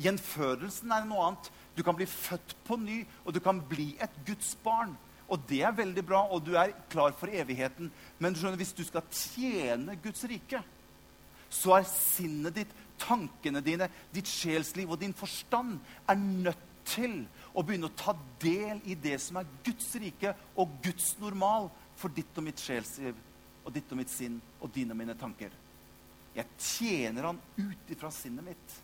Gjenfødelsen 0.00 0.94
er 0.94 1.04
noe 1.04 1.26
annet. 1.26 1.50
Du 1.76 1.82
kan 1.84 1.96
bli 1.98 2.06
født 2.08 2.54
på 2.64 2.78
ny, 2.80 3.02
og 3.26 3.36
du 3.36 3.42
kan 3.44 3.60
bli 3.60 3.90
et 4.00 4.14
Guds 4.24 4.54
barn. 4.64 4.94
Og 5.28 5.42
det 5.50 5.60
er 5.68 5.76
veldig 5.76 6.04
bra, 6.08 6.22
og 6.32 6.46
du 6.46 6.54
er 6.56 6.72
klar 6.88 7.12
for 7.12 7.28
evigheten. 7.28 7.90
Men 8.16 8.32
du 8.32 8.40
skjønner, 8.40 8.56
hvis 8.56 8.72
du 8.72 8.80
skal 8.88 9.04
tjene 9.12 9.98
Guds 10.00 10.24
rike, 10.30 10.62
så 11.52 11.76
er 11.76 11.92
sinnet 11.92 12.56
ditt, 12.62 12.72
tankene 13.00 13.62
dine, 13.64 13.88
ditt 14.12 14.28
sjelsliv 14.30 14.90
og 14.92 15.00
din 15.00 15.14
forstand 15.16 15.78
er 16.08 16.18
nødt 16.18 16.64
til 16.88 17.20
å 17.52 17.62
begynne 17.64 17.90
å 17.90 17.96
ta 17.98 18.14
del 18.40 18.80
i 18.88 18.96
det 18.98 19.18
som 19.22 19.40
er 19.40 19.48
Guds 19.66 19.90
rike 20.00 20.34
og 20.56 20.78
Guds 20.84 21.14
normal 21.20 21.68
for 21.98 22.12
ditt 22.14 22.36
og 22.38 22.46
mitt 22.46 22.60
sjelsliv 22.62 23.16
og 23.64 23.72
ditt 23.74 23.90
og 23.92 24.00
mitt 24.00 24.12
sinn 24.12 24.38
og 24.62 24.70
dine 24.72 24.94
og 24.94 25.00
mine 25.00 25.16
tanker. 25.18 25.52
Jeg 26.36 26.46
tjener 26.60 27.30
han 27.30 27.40
ut 27.58 27.90
ifra 27.92 28.10
sinnet 28.14 28.46
mitt. 28.46 28.76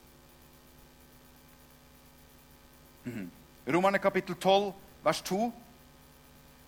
Mhm. 3.05 3.29
Romerne 3.67 4.01
kapittel 4.01 4.37
12, 4.37 4.73
vers 5.05 5.21
2. 5.23 5.53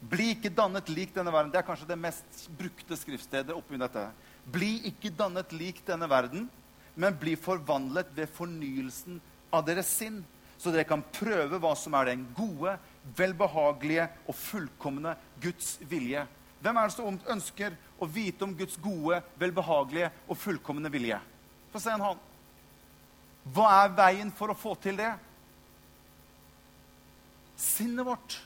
Bli 0.01 0.31
ikke 0.35 0.53
dannet 0.53 0.89
lik 0.93 1.13
denne 1.15 1.33
verden. 1.33 1.51
Det 1.53 1.59
er 1.61 1.67
kanskje 1.67 1.89
det 1.89 1.99
mest 1.99 2.47
brukte 2.57 2.97
skriftstedet 2.97 3.57
oppi 3.57 3.81
dette. 3.81 4.05
Bli 4.53 4.79
ikke 4.93 5.11
dannet 5.11 5.53
lik 5.57 5.83
denne 5.87 6.09
verden, 6.09 6.47
men 6.97 7.19
bli 7.21 7.37
forvandlet 7.39 8.11
ved 8.17 8.33
fornyelsen 8.35 9.21
av 9.55 9.67
deres 9.69 9.91
sinn, 9.99 10.23
så 10.57 10.73
dere 10.73 10.89
kan 10.89 11.05
prøve 11.13 11.61
hva 11.61 11.75
som 11.77 11.95
er 11.99 12.11
den 12.11 12.25
gode, 12.37 12.73
velbehagelige 13.17 14.09
og 14.25 14.39
fullkomne 14.41 15.13
Guds 15.43 15.77
vilje. 15.87 16.25
Hvem 16.65 16.81
er 16.81 16.89
det 16.89 16.97
som 16.97 17.21
ønsker 17.37 17.77
å 18.01 18.09
vite 18.09 18.47
om 18.47 18.57
Guds 18.57 18.79
gode, 18.83 19.21
velbehagelige 19.39 20.11
og 20.27 20.41
fullkomne 20.41 20.91
vilje? 20.91 21.21
Få 21.73 21.83
se 21.85 21.93
en 21.93 22.07
hånd. 22.09 22.25
Hva 23.55 23.69
er 23.85 23.95
veien 24.01 24.33
for 24.35 24.51
å 24.51 24.59
få 24.59 24.75
til 24.83 24.99
det? 24.99 25.13
sinnet 27.57 28.07
vårt. 28.07 28.39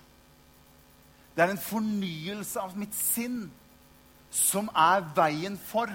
Det 1.34 1.44
er 1.44 1.52
en 1.52 1.62
fornyelse 1.62 2.62
av 2.62 2.76
mitt 2.78 2.94
sinn 2.94 3.44
som 4.30 4.70
er 4.76 5.04
veien 5.16 5.56
for 5.58 5.90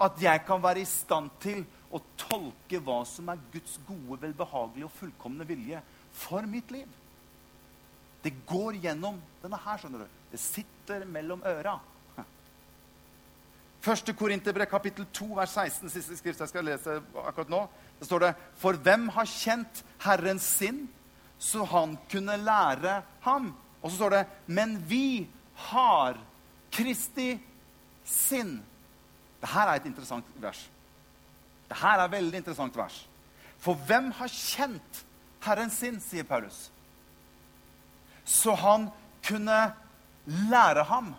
at 0.00 0.20
jeg 0.22 0.42
kan 0.46 0.62
være 0.62 0.82
i 0.82 0.88
stand 0.88 1.30
til 1.42 1.62
å 1.94 2.00
tolke 2.18 2.80
hva 2.82 3.02
som 3.06 3.28
er 3.30 3.42
Guds 3.52 3.78
gode, 3.86 4.18
velbehagelige 4.24 4.88
og 4.88 4.96
fullkomne 4.98 5.46
vilje 5.46 5.80
for 6.14 6.46
mitt 6.50 6.72
liv. 6.74 6.88
Det 8.24 8.32
går 8.48 8.80
gjennom 8.82 9.20
denne 9.42 9.60
her, 9.60 9.78
skjønner 9.78 10.04
du. 10.04 10.16
Det 10.32 10.40
sitter 10.40 11.04
mellom 11.06 11.44
øra. 11.46 11.76
Første 13.84 14.14
Korinterbrev, 14.16 14.66
kapittel 14.70 15.06
2, 15.12 15.30
vers 15.36 15.54
16, 15.60 15.92
siste 15.92 16.16
skrift 16.16 16.40
jeg 16.40 16.50
skal 16.50 16.64
lese 16.64 16.98
akkurat 17.20 17.52
nå. 17.52 17.64
Det 18.00 18.08
står 18.08 18.24
det 18.24 18.34
For 18.58 18.80
hvem 18.80 19.10
har 19.12 19.28
kjent 19.28 19.84
Herrens 20.06 20.46
sinn? 20.56 20.86
så 21.44 21.64
han 21.64 21.98
kunne 22.10 22.36
lære 22.36 23.02
ham. 23.20 23.50
Og 23.82 23.90
så 23.90 23.96
står 23.96 24.10
det 24.10 24.26
Men 24.46 24.78
vi 24.88 25.26
har 25.70 26.16
Kristi 26.70 27.38
sinn. 28.04 28.62
Dette 29.44 29.60
er 29.60 29.74
et 29.76 29.88
interessant 29.90 30.36
vers. 30.40 30.60
Dette 31.68 31.90
er 31.90 32.02
et 32.04 32.14
veldig 32.14 32.40
interessant 32.40 32.76
vers. 32.76 32.96
For 33.60 33.76
hvem 33.88 34.10
har 34.18 34.32
kjent 34.32 35.04
Herren 35.44 35.72
sin, 35.72 35.98
sier 36.00 36.24
Paulus, 36.24 36.70
så 38.24 38.54
han 38.56 38.88
kunne 39.24 39.58
lære 40.24 40.86
ham. 40.88 41.12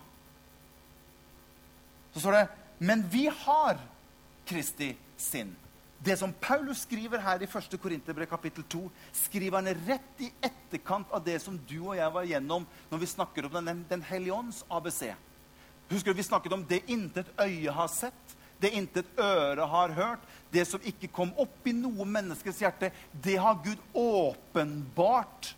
Så 2.13 2.24
står 2.24 2.39
det 2.39 2.48
Men 2.79 3.05
vi 3.12 3.27
har 3.27 3.77
Kristi 4.46 4.96
sinn. 5.17 5.53
Det 6.05 6.17
som 6.20 6.34
Paulus 6.41 6.84
skriver 6.86 7.22
her 7.24 7.41
i 7.41 7.48
1. 7.48 7.77
Korinterbrev 7.82 8.27
kapittel 8.29 8.65
2, 8.70 8.82
skriver 9.13 9.62
han 9.62 9.77
rett 9.88 10.22
i 10.22 10.32
etterkant 10.44 11.13
av 11.13 11.24
det 11.25 11.39
som 11.41 11.58
du 11.70 11.77
og 11.79 11.96
jeg 11.98 12.13
var 12.13 12.27
igjennom 12.27 12.65
når 12.91 13.01
vi 13.01 13.10
snakker 13.10 13.48
om 13.48 13.55
Den, 13.65 13.86
den 13.89 14.03
hellige 14.03 14.34
ånds 14.34 14.63
ABC. 14.70 15.15
Husker 15.89 16.13
du 16.13 16.17
vi 16.17 16.25
snakket 16.25 16.53
om 16.55 16.65
det 16.67 16.81
intet 16.89 17.29
øye 17.37 17.71
har 17.71 17.91
sett, 17.93 18.35
det 18.61 18.71
intet 18.73 19.19
øre 19.19 19.67
har 19.69 19.93
hørt, 19.93 20.23
det 20.51 20.63
som 20.67 20.81
ikke 20.87 21.11
kom 21.13 21.33
opp 21.41 21.67
i 21.67 21.75
noe 21.75 22.07
menneskes 22.07 22.61
hjerte, 22.63 22.91
det 23.11 23.35
har 23.41 23.59
Gud 23.63 23.81
åpenbart 23.93 25.51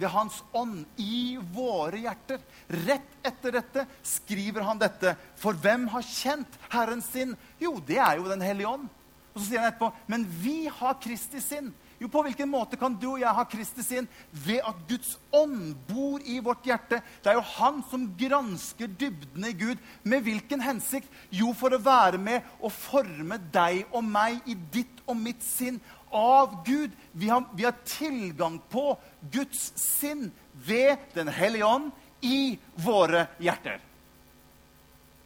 ved 0.00 0.08
Hans 0.08 0.38
ånd 0.56 0.86
i 0.96 1.36
våre 1.52 2.00
hjerter. 2.00 2.40
Rett 2.86 3.26
etter 3.26 3.58
dette 3.58 3.84
skriver 4.06 4.64
han 4.64 4.80
dette. 4.80 5.12
For 5.36 5.58
hvem 5.60 5.86
har 5.92 6.06
kjent 6.06 6.56
Herren 6.72 7.04
sin? 7.04 7.36
Jo, 7.60 7.76
det 7.84 8.00
er 8.00 8.16
jo 8.16 8.30
Den 8.30 8.44
hellige 8.44 8.70
ånd. 8.70 8.88
Og 9.34 9.42
så 9.42 9.46
sier 9.46 9.62
han 9.62 9.70
etterpå, 9.70 9.92
men 10.10 10.24
vi 10.40 10.64
har 10.80 10.98
Kristi 11.02 11.42
sinn. 11.44 11.70
Jo, 12.00 12.08
på 12.08 12.22
hvilken 12.24 12.48
måte 12.48 12.78
kan 12.80 12.94
du 12.96 13.10
og 13.10 13.20
jeg 13.20 13.36
ha 13.36 13.42
Kristi 13.44 13.82
sinn? 13.84 14.06
Ved 14.32 14.64
at 14.64 14.78
Guds 14.88 15.18
ånd 15.36 15.74
bor 15.84 16.22
i 16.24 16.38
vårt 16.40 16.64
hjerte. 16.64 17.02
Det 17.20 17.28
er 17.28 17.36
jo 17.36 17.44
han 17.58 17.82
som 17.90 18.06
gransker 18.16 18.88
dybdene 18.88 19.50
i 19.52 19.58
Gud. 19.60 19.82
Med 20.08 20.24
hvilken 20.24 20.64
hensikt? 20.64 21.10
Jo, 21.28 21.52
for 21.52 21.76
å 21.76 21.82
være 21.84 22.16
med 22.16 22.46
og 22.56 22.72
forme 22.72 23.36
deg 23.52 23.82
og 23.92 24.06
meg 24.08 24.40
i 24.48 24.56
ditt 24.72 25.02
og 25.04 25.18
mitt 25.20 25.44
sinn 25.44 25.76
av 26.08 26.62
Gud. 26.64 26.94
Vi 27.12 27.28
har, 27.28 27.44
vi 27.52 27.68
har 27.68 27.76
tilgang 27.84 28.56
på 28.72 28.94
Guds 29.32 29.68
sinn 29.76 30.30
ved 30.54 30.96
Den 31.12 31.28
hellige 31.28 31.68
ånd 31.68 31.92
i 32.24 32.56
våre 32.80 33.26
hjerter. 33.44 33.76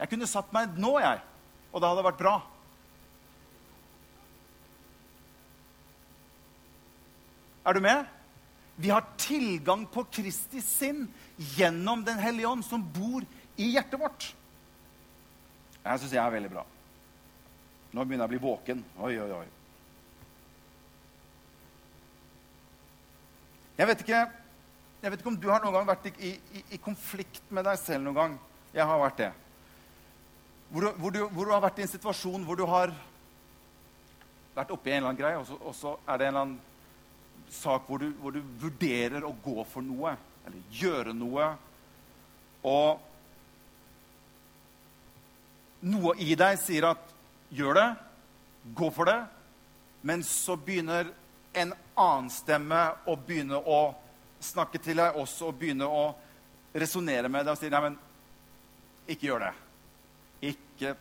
Jeg 0.01 0.11
kunne 0.11 0.27
satt 0.27 0.51
meg 0.55 0.75
nå, 0.75 0.97
jeg, 0.99 1.23
og 1.71 1.79
det 1.79 1.93
hadde 1.93 2.07
vært 2.11 2.19
bra. 2.19 2.35
Er 7.65 7.77
du 7.77 7.81
med? 7.81 8.05
Vi 8.77 8.91
har 8.91 9.07
tilgang 9.17 9.87
på 9.87 10.05
Kristi 10.13 10.61
sinn 10.61 11.07
gjennom 11.57 12.05
Den 12.05 12.19
hellige 12.19 12.51
ånd, 12.51 12.65
som 12.67 12.83
bor 12.83 13.25
i 13.57 13.71
hjertet 13.77 14.01
vårt. 14.01 14.31
Jeg 15.85 16.01
syns 16.01 16.15
jeg 16.17 16.23
er 16.23 16.35
veldig 16.35 16.51
bra. 16.53 16.65
Nå 17.95 18.03
begynner 18.03 18.25
jeg 18.25 18.31
å 18.31 18.35
bli 18.35 18.43
våken. 18.43 18.81
Oi, 18.99 19.13
oi, 19.23 19.31
oi. 19.37 19.47
Jeg 23.79 23.91
vet 23.91 24.03
ikke, 24.05 24.21
jeg 25.03 25.13
vet 25.13 25.23
ikke 25.23 25.33
om 25.33 25.39
du 25.39 25.49
har 25.51 25.63
noen 25.63 25.75
gang 25.75 25.89
vært 25.89 26.11
i, 26.11 26.35
i, 26.35 26.63
i, 26.75 26.79
konflikt 26.83 27.49
med 27.55 27.67
deg 27.67 27.79
selv 27.79 28.07
noen 28.07 28.19
gang. 28.19 28.37
Jeg 28.75 28.87
har 28.87 29.01
vært 29.03 29.23
det. 29.23 29.33
Hvor 30.71 30.87
du, 30.87 30.91
hvor, 30.99 31.15
du, 31.15 31.21
hvor 31.27 31.47
du, 31.47 31.53
har 31.55 31.63
vært 31.63 31.81
i 31.83 31.85
en 31.87 31.91
situasjon 31.91 32.47
hvor 32.47 32.59
du 32.59 32.65
har 32.71 32.95
vært 34.55 34.71
oppi 34.75 34.93
en 34.93 35.01
eller 35.01 35.11
annen 35.11 35.21
greie, 35.21 35.39
og 35.39 35.47
så, 35.47 35.59
og 35.59 35.75
så 35.79 35.97
er 36.07 36.19
det 36.19 36.29
en 36.29 36.33
eller 36.33 36.47
annen 36.47 36.74
sak 37.51 37.89
hvor 37.89 37.99
du, 38.03 38.13
hvor 38.21 38.35
du 38.35 38.41
vurderer 38.61 39.25
å 39.25 39.35
gå 39.45 39.65
for 39.71 39.85
noe, 39.85 40.15
eller 40.47 40.79
gjøre 40.79 41.15
noe. 41.17 41.49
Og 42.65 43.01
noe 45.85 46.15
i 46.23 46.35
deg 46.39 46.59
sier 46.61 46.89
at 46.91 47.13
'gjør 47.53 47.75
det', 47.75 47.97
'gå 48.75 48.91
for 48.91 49.05
det', 49.05 49.27
men 50.03 50.23
så 50.23 50.57
begynner 50.57 51.13
en 51.55 51.75
annen 51.97 52.31
stemme 52.31 52.81
å 53.07 53.17
begynne 53.17 53.57
å 53.57 53.95
snakke 54.41 54.79
til 54.79 54.97
deg 54.97 55.17
også 55.17 55.49
og 55.49 55.59
begynne 55.59 55.87
å 55.87 56.15
resonnere 56.75 57.29
med 57.29 57.45
deg 57.45 57.53
og 57.53 57.59
si 57.59 57.71
'nei, 57.71 57.81
men 57.81 57.99
ikke 59.09 59.27
gjør 59.27 59.41
det'. 59.41 59.55
Ikke 60.43 60.97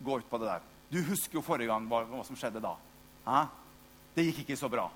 gå 0.00 0.18
ut 0.18 0.30
på 0.30 0.38
det 0.38 0.46
der. 0.46 0.60
Du 0.90 1.02
husker 1.02 1.38
jo 1.38 1.42
forrige 1.42 1.66
gang 1.66 1.86
hva, 1.88 2.04
hva 2.04 2.24
som 2.24 2.36
skjedde 2.36 2.62
da. 2.62 2.76
Hæ? 3.26 3.46
Det 4.14 4.24
gikk 4.24 4.44
ikke 4.44 4.56
så 4.56 4.68
bra. 4.68 4.90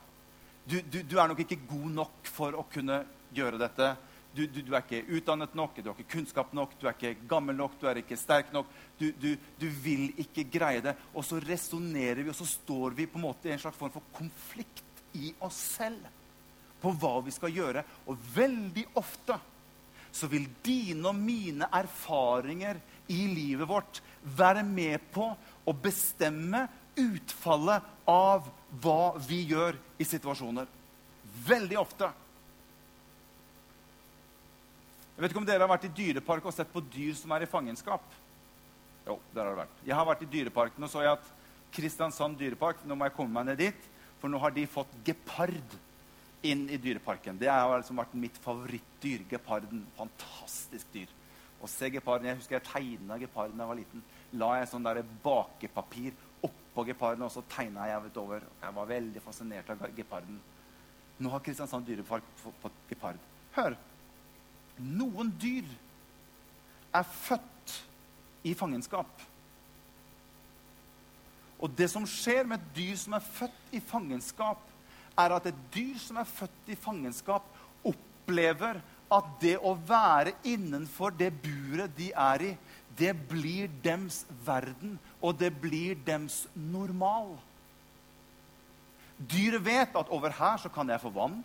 Du, 0.68 0.80
du, 0.82 1.00
du 1.02 1.16
er 1.16 1.30
nok 1.30 1.40
ikke 1.44 1.62
god 1.68 1.88
nok 1.96 2.28
for 2.28 2.56
å 2.58 2.66
kunne 2.68 3.00
gjøre 3.34 3.60
dette 3.60 3.94
du, 4.38 4.44
du, 4.46 4.74
er 4.74 4.84
ikke 4.84 5.16
utdannet 5.18 5.54
nok, 5.56 5.78
du 5.80 5.88
har 5.88 5.96
ikke 5.96 6.12
kunnskap 6.18 6.52
nok, 6.54 6.74
du 6.78 6.86
er 6.86 6.94
ikke 6.94 7.26
gammel 7.30 7.56
nok, 7.58 7.78
du 7.80 7.88
er 7.90 7.98
ikke 8.02 8.18
sterk 8.18 8.52
nok. 8.54 8.68
Du 9.00 9.66
vil 9.82 10.12
ikke 10.20 10.44
greie 10.52 10.82
det. 10.84 10.94
Og 11.16 11.26
så 11.26 11.40
resonnerer 11.42 12.22
vi, 12.22 12.30
og 12.30 12.38
så 12.38 12.46
står 12.46 12.94
vi 12.98 13.08
på 13.10 13.18
en 13.18 13.24
måte 13.24 13.48
i 13.48 13.54
en 13.54 13.62
slags 13.62 13.78
form 13.78 13.94
for 13.94 14.12
konflikt 14.14 14.84
i 15.18 15.32
oss 15.42 15.58
selv 15.78 16.06
på 16.78 16.92
hva 17.00 17.16
vi 17.26 17.34
skal 17.34 17.54
gjøre. 17.54 17.84
Og 18.06 18.20
veldig 18.36 18.84
ofte 19.00 19.38
så 20.14 20.28
vil 20.30 20.46
dine 20.64 21.10
og 21.10 21.18
mine 21.18 21.68
erfaringer 21.74 22.78
i 23.12 23.24
livet 23.32 23.68
vårt 23.68 24.02
være 24.38 24.62
med 24.66 25.08
på 25.12 25.26
å 25.68 25.74
bestemme 25.76 26.66
utfallet 26.98 27.84
av 28.08 28.48
hva 28.82 29.16
vi 29.24 29.42
gjør 29.50 29.78
i 29.98 30.06
situasjoner. 30.06 30.68
Veldig 31.48 31.78
ofte. 31.80 32.08
Jeg 35.16 35.24
vet 35.24 35.32
ikke 35.32 35.40
om 35.42 35.48
dere 35.48 35.64
har 35.64 35.72
vært 35.72 35.88
i 35.88 35.94
dyrepark 35.98 36.44
og 36.46 36.54
sett 36.54 36.70
på 36.70 36.82
dyr 36.94 37.16
som 37.18 37.32
er 37.34 37.42
i 37.42 37.50
fangenskap. 37.50 38.04
Jo, 39.08 39.16
der 39.34 39.42
har 39.42 39.54
det 39.54 39.62
vært. 39.64 39.80
Jeg 39.88 39.96
har 39.98 40.06
vært 40.06 40.22
i 40.22 40.30
dyreparken 40.30 40.86
og 40.86 40.92
så 40.92 41.02
jeg 41.02 41.16
at 41.16 41.34
Kristiansand 41.74 42.38
dyrepark 42.40 42.80
Nå 42.88 42.96
må 42.96 43.08
jeg 43.08 43.16
komme 43.16 43.34
meg 43.34 43.50
ned 43.50 43.58
dit, 43.60 43.88
for 44.20 44.32
nå 44.32 44.38
har 44.40 44.54
de 44.54 44.64
fått 44.70 44.92
gepard 45.04 45.74
inn 46.46 46.68
i 46.70 46.78
dyreparken. 46.80 47.38
Det 47.38 47.50
har 47.50 47.74
liksom 47.80 47.98
vært 47.98 48.14
mitt 48.18 48.38
favorittdyr. 48.42 49.24
Geparden. 49.30 49.82
Fantastisk 49.98 50.86
dyr. 50.94 51.10
Å 51.58 51.66
se 51.70 51.90
geparden, 51.90 52.28
Jeg 52.30 52.38
husker 52.38 52.58
jeg 52.58 52.68
tegna 52.70 53.18
geparden 53.18 53.58
da 53.58 53.64
jeg 53.64 53.72
var 53.72 53.80
liten. 53.80 54.04
La 54.38 54.50
jeg 54.60 54.70
sånn 54.70 54.86
der 54.86 55.02
bakepapir 55.24 56.14
oppå 56.78 56.86
geparden, 56.86 57.24
og 57.26 57.32
så 57.34 57.42
tegna 57.50 57.88
jeg 57.88 58.12
over. 58.20 58.44
Jeg 58.62 58.74
var 58.74 58.86
veldig 58.86 59.20
fascinert 59.24 59.70
av 59.72 59.80
geparden. 59.96 60.38
Nå 61.18 61.30
har 61.32 61.42
Kristiansand 61.42 61.86
dyrepark 61.88 62.22
fått 62.62 62.76
gepard. 62.88 63.18
Hør! 63.56 63.74
Noen 64.78 65.32
dyr 65.42 65.66
er 66.94 67.02
født 67.02 67.74
i 68.46 68.54
fangenskap. 68.54 69.10
Og 71.58 71.74
det 71.74 71.88
som 71.90 72.06
skjer 72.06 72.46
med 72.46 72.60
et 72.60 72.76
dyr 72.76 72.94
som 73.00 73.18
er 73.18 73.26
født 73.26 73.74
i 73.74 73.82
fangenskap, 73.82 74.62
er 75.18 75.34
at 75.34 75.50
et 75.50 75.64
dyr 75.74 75.98
som 75.98 76.20
er 76.22 76.30
født 76.30 76.70
i 76.70 76.78
fangenskap, 76.78 77.42
opplever 77.82 78.78
at 79.10 79.34
det 79.42 79.56
å 79.58 79.74
være 79.88 80.36
innenfor 80.46 81.10
det 81.18 81.32
buret 81.42 81.90
de 81.98 82.12
er 82.14 82.52
i, 82.52 82.56
det 82.98 83.16
blir 83.26 83.66
dems 83.82 84.22
verden, 84.46 84.94
og 85.20 85.38
det 85.38 85.50
blir 85.60 85.98
dems 86.06 86.46
normal. 86.54 87.34
Dyret 89.18 89.64
vet 89.64 89.96
at 89.98 90.10
over 90.14 90.34
her 90.34 90.60
så 90.62 90.70
kan 90.70 90.88
jeg 90.88 91.02
få 91.02 91.10
vann. 91.14 91.40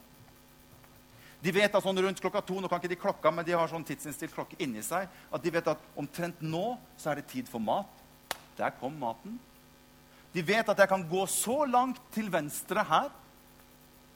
De 1.43 1.51
vet 1.51 1.73
at 1.73 1.83
sånn 1.83 1.97
rundt 1.99 2.21
klokka 2.23 2.39
to 2.45 2.61
nå 2.61 2.69
kan 2.71 2.79
ikke 2.79 2.93
de 2.93 2.99
klokka, 3.01 3.31
men 3.33 3.43
de 3.43 3.55
har 3.57 3.67
sånn 3.67 3.83
tidsinnstilt 3.83 4.31
klokke 4.35 4.59
inni 4.63 4.83
seg, 4.85 5.09
at 5.09 5.43
de 5.43 5.51
vet 5.51 5.73
at 5.73 5.89
omtrent 5.99 6.39
nå 6.45 6.77
så 6.95 7.11
er 7.11 7.19
det 7.19 7.31
tid 7.33 7.49
for 7.51 7.59
mat. 7.59 7.89
Der 8.55 8.71
kom 8.79 8.95
maten. 9.01 9.35
De 10.33 10.41
vet 10.45 10.69
at 10.69 10.79
jeg 10.79 10.89
kan 10.89 11.03
gå 11.09 11.25
så 11.29 11.63
langt 11.69 11.99
til 12.13 12.29
venstre 12.31 12.85
her, 12.87 13.09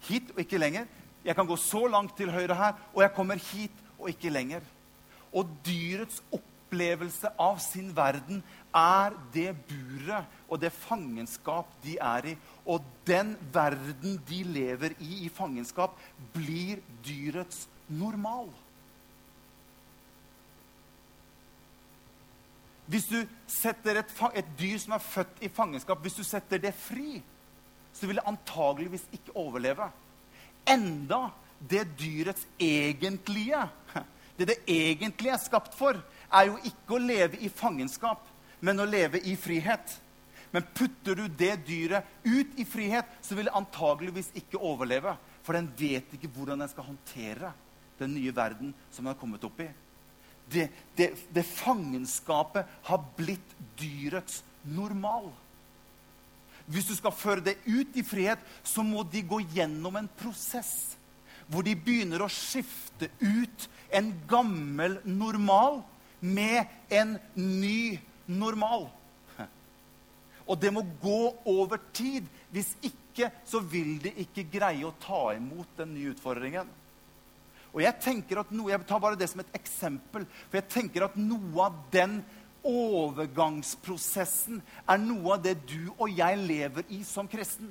hit 0.08 0.32
og 0.36 0.40
ikke 0.46 0.62
lenger. 0.62 0.88
Jeg 1.26 1.36
kan 1.36 1.50
gå 1.50 1.58
så 1.60 1.84
langt 1.92 2.16
til 2.16 2.32
høyre 2.32 2.56
her, 2.56 2.78
og 2.94 3.04
jeg 3.04 3.14
kommer 3.18 3.42
hit 3.50 3.84
og 3.98 4.10
ikke 4.14 4.32
lenger. 4.32 4.64
Og 5.34 5.50
dyrets 5.66 6.22
opplevelse 6.32 7.34
av 7.36 7.60
sin 7.60 7.92
verden 7.98 8.40
er 8.78 9.16
det 9.34 9.50
buret 9.68 10.38
og 10.48 10.62
det 10.62 10.72
fangenskap 10.76 11.72
de 11.84 11.98
er 12.02 12.32
i. 12.34 12.36
Og 12.66 12.84
den 13.08 13.36
verden 13.54 14.20
de 14.30 14.44
lever 14.44 14.96
i 15.00 15.26
i 15.26 15.30
fangenskap, 15.34 15.98
blir 16.34 16.82
dyrets 17.06 17.68
normal. 17.88 18.50
Hvis 22.88 23.08
du 23.12 23.18
setter 23.52 24.00
et, 24.00 24.12
et, 24.40 24.52
dyr 24.60 24.78
som 24.80 24.94
er 24.96 25.04
født 25.04 25.42
i 25.44 25.50
fangenskap, 25.52 26.00
hvis 26.00 26.16
du 26.16 26.24
setter 26.24 26.62
det 26.64 26.72
fri, 26.76 27.20
så 27.94 28.08
vil 28.08 28.20
det 28.20 28.30
antageligvis 28.30 29.04
ikke 29.12 29.36
overleve. 29.36 29.90
Enda 30.68 31.28
det 31.70 31.84
dyrets 32.00 32.48
egentlige, 32.60 33.66
det 34.38 34.48
det 34.54 34.58
egentlig 34.68 35.34
er 35.34 35.44
skapt 35.44 35.76
for, 35.76 36.00
er 36.32 36.48
jo 36.48 36.58
ikke 36.64 36.96
å 36.96 37.04
leve 37.04 37.40
i 37.44 37.52
fangenskap, 37.52 38.24
men 38.60 38.80
å 38.80 38.88
leve 38.90 39.22
i 39.28 39.36
frihet. 39.40 39.98
Men 40.52 40.66
putter 40.74 41.18
du 41.20 41.26
det 41.28 41.56
dyret 41.68 42.06
ut 42.24 42.60
i 42.60 42.66
frihet, 42.66 43.10
så 43.22 43.36
vil 43.36 43.50
det 43.50 43.58
antageligvis 43.58 44.32
ikke 44.40 44.62
overleve. 44.64 45.16
For 45.44 45.58
den 45.58 45.70
vet 45.80 46.14
ikke 46.16 46.32
hvordan 46.36 46.64
den 46.64 46.72
skal 46.72 46.88
håndtere 46.88 47.52
den 48.00 48.14
nye 48.16 48.34
verden 48.36 48.74
som 48.92 49.04
den 49.04 49.14
har 49.14 49.20
kommet 49.20 49.44
opp 49.48 49.60
i. 49.64 49.68
Det, 50.48 50.70
det, 50.96 51.12
det 51.36 51.44
fangenskapet 51.44 52.70
har 52.88 53.04
blitt 53.18 53.56
dyrets 53.80 54.42
normal. 54.64 55.28
Hvis 56.68 56.88
du 56.90 56.96
skal 56.98 57.16
føre 57.16 57.44
det 57.44 57.58
ut 57.68 57.96
i 57.96 58.04
frihet, 58.04 58.40
så 58.64 58.84
må 58.84 59.04
de 59.08 59.24
gå 59.28 59.42
gjennom 59.56 60.00
en 60.00 60.10
prosess 60.20 60.96
hvor 61.48 61.64
de 61.64 61.78
begynner 61.80 62.20
å 62.24 62.32
skifte 62.32 63.08
ut 63.22 63.68
en 63.96 64.10
gammel 64.28 64.98
normal 65.08 65.80
med 66.20 66.68
en 66.92 67.16
ny 67.40 67.96
normal. 68.28 68.88
Og 70.48 70.60
det 70.60 70.72
må 70.74 70.84
gå 71.02 71.22
over 71.50 71.80
tid. 71.96 72.28
Hvis 72.54 72.74
ikke 72.86 73.32
så 73.48 73.60
vil 73.60 73.98
de 74.04 74.14
ikke 74.24 74.48
greie 74.52 74.86
å 74.88 74.96
ta 75.04 75.34
imot 75.36 75.80
den 75.80 75.94
nye 75.96 76.14
utfordringen. 76.14 76.70
Og 77.74 77.84
Jeg 77.84 78.00
tenker 78.02 78.40
at 78.42 78.52
noe, 78.56 78.72
jeg 78.72 78.86
tar 78.90 79.02
bare 79.04 79.20
det 79.20 79.28
som 79.30 79.42
et 79.44 79.56
eksempel, 79.58 80.24
for 80.48 80.58
jeg 80.58 80.72
tenker 80.72 81.04
at 81.06 81.18
noe 81.20 81.68
av 81.68 81.76
den 81.94 82.22
overgangsprosessen 82.68 84.62
er 84.90 84.98
noe 85.04 85.36
av 85.36 85.44
det 85.44 85.56
du 85.70 85.92
og 85.98 86.10
jeg 86.10 86.40
lever 86.42 86.88
i 86.96 87.04
som 87.06 87.28
kristen. 87.30 87.70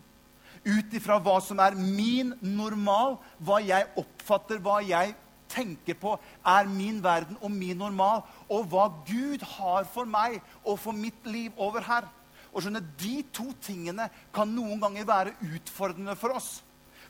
Ut 0.66 0.94
ifra 0.94 1.18
hva 1.22 1.40
som 1.44 1.58
er 1.62 1.74
min 1.78 2.34
normal, 2.42 3.18
hva 3.38 3.58
jeg 3.64 3.88
oppfatter, 3.98 4.60
hva 4.62 4.80
jeg 4.84 5.14
tenker 5.52 5.96
på, 5.98 6.16
er 6.44 6.68
min 6.70 7.02
verden 7.04 7.38
og 7.40 7.50
min 7.50 7.78
normal, 7.78 8.22
og 8.48 8.68
hva 8.70 8.88
Gud 9.08 9.44
har 9.56 9.88
for 9.92 10.08
meg 10.08 10.40
og 10.64 10.78
for 10.82 10.96
mitt 10.96 11.26
liv 11.26 11.52
over 11.56 11.84
her. 11.86 12.06
Og 12.52 12.62
skjønne, 12.64 12.84
De 12.98 13.20
to 13.36 13.50
tingene 13.60 14.08
kan 14.32 14.48
noen 14.48 14.80
ganger 14.80 15.04
være 15.04 15.36
utfordrende 15.44 16.16
for 16.16 16.36
oss. 16.38 16.62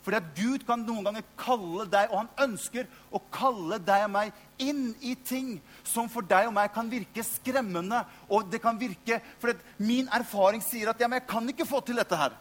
Fordi 0.07 0.19
at 0.21 0.27
Gud 0.39 0.63
kan 0.67 0.85
noen 0.87 1.03
ganger 1.03 1.25
kalle 1.39 1.87
deg, 1.91 2.13
og 2.13 2.21
han 2.21 2.45
ønsker 2.45 2.87
å 3.11 3.19
kalle 3.35 3.81
deg 3.83 4.05
og 4.07 4.13
meg 4.15 4.37
inn 4.63 4.93
i 5.03 5.17
ting 5.19 5.57
som 5.83 6.07
for 6.11 6.23
deg 6.23 6.47
og 6.47 6.55
meg 6.55 6.71
kan 6.75 6.87
virke 6.91 7.25
skremmende. 7.27 8.05
Og 8.31 8.47
det 8.53 8.61
kan 8.63 8.79
virke, 8.79 9.19
for 9.43 9.55
Min 9.83 10.07
erfaring 10.15 10.63
sier 10.63 10.93
at 10.93 11.03
ja, 11.03 11.09
men 11.11 11.19
jeg 11.19 11.29
kan 11.31 11.51
ikke 11.51 11.67
få 11.67 11.83
til 11.83 11.99
dette 11.99 12.19
her. 12.19 12.39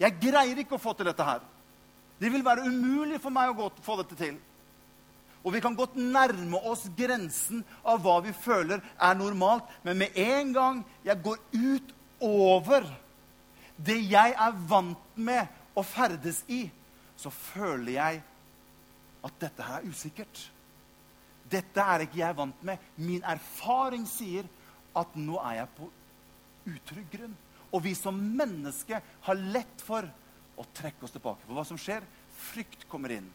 Jeg 0.00 0.16
greier 0.22 0.62
ikke 0.62 0.78
å 0.78 0.80
få 0.80 0.94
til 0.96 1.10
dette 1.10 1.26
her. 1.28 1.44
Det 2.18 2.32
vil 2.32 2.44
være 2.46 2.64
umulig 2.66 3.20
for 3.20 3.36
meg 3.36 3.52
å 3.52 3.68
få 3.84 3.98
dette 4.00 4.16
til. 4.18 4.38
Og 5.44 5.54
vi 5.54 5.60
kan 5.62 5.76
godt 5.78 5.96
nærme 5.96 6.60
oss 6.66 6.86
grensen 6.98 7.62
av 7.86 8.02
hva 8.02 8.18
vi 8.24 8.34
føler 8.34 8.82
er 8.82 9.18
normalt. 9.18 9.68
Men 9.86 10.00
med 10.02 10.16
en 10.18 10.52
gang 10.54 10.82
jeg 11.06 11.22
går 11.24 11.38
ut 11.54 11.94
over 12.24 12.88
det 13.78 14.00
jeg 14.10 14.34
er 14.34 14.62
vant 14.68 15.18
med 15.18 15.46
å 15.78 15.84
ferdes 15.86 16.42
i, 16.50 16.64
så 17.18 17.30
føler 17.30 17.92
jeg 17.94 18.22
at 19.26 19.40
dette 19.42 19.66
her 19.66 19.82
er 19.82 19.90
usikkert. 19.90 20.40
Dette 21.48 21.82
er 21.82 22.04
ikke 22.04 22.20
jeg 22.20 22.36
vant 22.36 22.64
med. 22.66 22.82
Min 22.98 23.24
erfaring 23.26 24.04
sier 24.10 24.46
at 24.98 25.14
nå 25.16 25.38
er 25.42 25.62
jeg 25.62 25.74
på 25.78 25.88
utrygg 26.68 27.12
grunn. 27.14 27.36
Og 27.72 27.84
vi 27.84 27.94
som 27.96 28.16
mennesker 28.16 29.02
har 29.26 29.44
lett 29.54 29.84
for 29.84 30.06
å 30.58 30.66
trekke 30.74 31.06
oss 31.06 31.14
tilbake. 31.14 31.44
For 31.46 31.56
hva 31.56 31.64
som 31.68 31.80
skjer? 31.80 32.04
Frykt 32.50 32.86
kommer 32.90 33.14
inn. 33.14 33.28